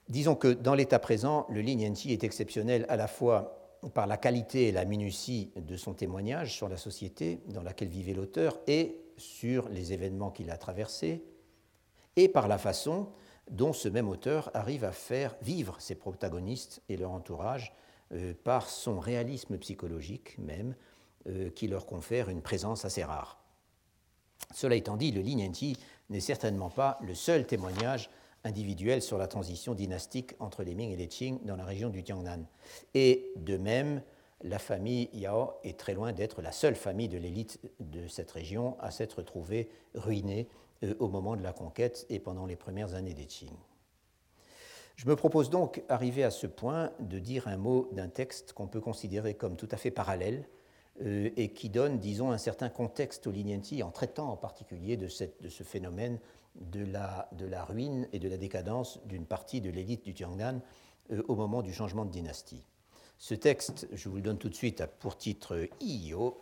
[0.10, 4.68] Disons que dans l'état présent, le Lignanti est exceptionnel à la fois par la qualité
[4.68, 9.70] et la minutie de son témoignage sur la société dans laquelle vivait l'auteur et sur
[9.70, 11.24] les événements qu'il a traversés,
[12.16, 13.10] et par la façon
[13.52, 17.74] dont ce même auteur arrive à faire vivre ses protagonistes et leur entourage
[18.14, 20.76] euh, par son réalisme psychologique même,
[21.28, 23.40] euh, qui leur confère une présence assez rare.
[24.54, 25.78] Cela étant dit, le Lignanti
[26.10, 28.10] n'est certainement pas le seul témoignage
[28.44, 32.04] individuelle sur la transition dynastique entre les Ming et les Qing dans la région du
[32.06, 32.46] Jiangnan.
[32.94, 34.02] Et de même,
[34.44, 38.78] la famille Yao est très loin d'être la seule famille de l'élite de cette région
[38.80, 40.48] à s'être trouvée ruinée
[40.84, 43.52] euh, au moment de la conquête et pendant les premières années des Qing.
[44.96, 48.68] Je me propose donc, arrivé à ce point, de dire un mot d'un texte qu'on
[48.68, 50.48] peut considérer comme tout à fait parallèle
[51.02, 55.08] euh, et qui donne, disons, un certain contexte au Lignanti en traitant en particulier de
[55.08, 56.20] ce phénomène
[56.56, 60.62] de la, de la, ruine et de la décadence d'une partie de l'élite du Tiangnan
[61.12, 62.66] euh, au moment du changement de dynastie.
[63.18, 66.38] Ce texte, je vous le donne tout de suite, a pour titre Iyo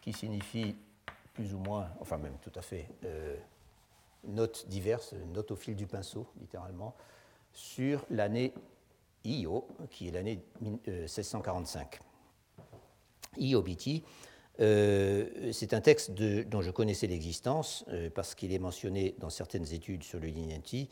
[0.00, 0.76] Qui signifie
[1.34, 3.36] plus ou moins, enfin même tout à fait, euh,
[4.24, 6.94] notes diverses, notes au fil du pinceau, littéralement,
[7.52, 8.52] sur l'année
[9.24, 11.98] Io, qui est l'année 1645.
[13.38, 14.04] Io Biti,
[14.60, 19.72] euh, c'est un texte dont je connaissais l'existence euh, parce qu'il est mentionné dans certaines
[19.72, 20.88] études sur le Lignanti,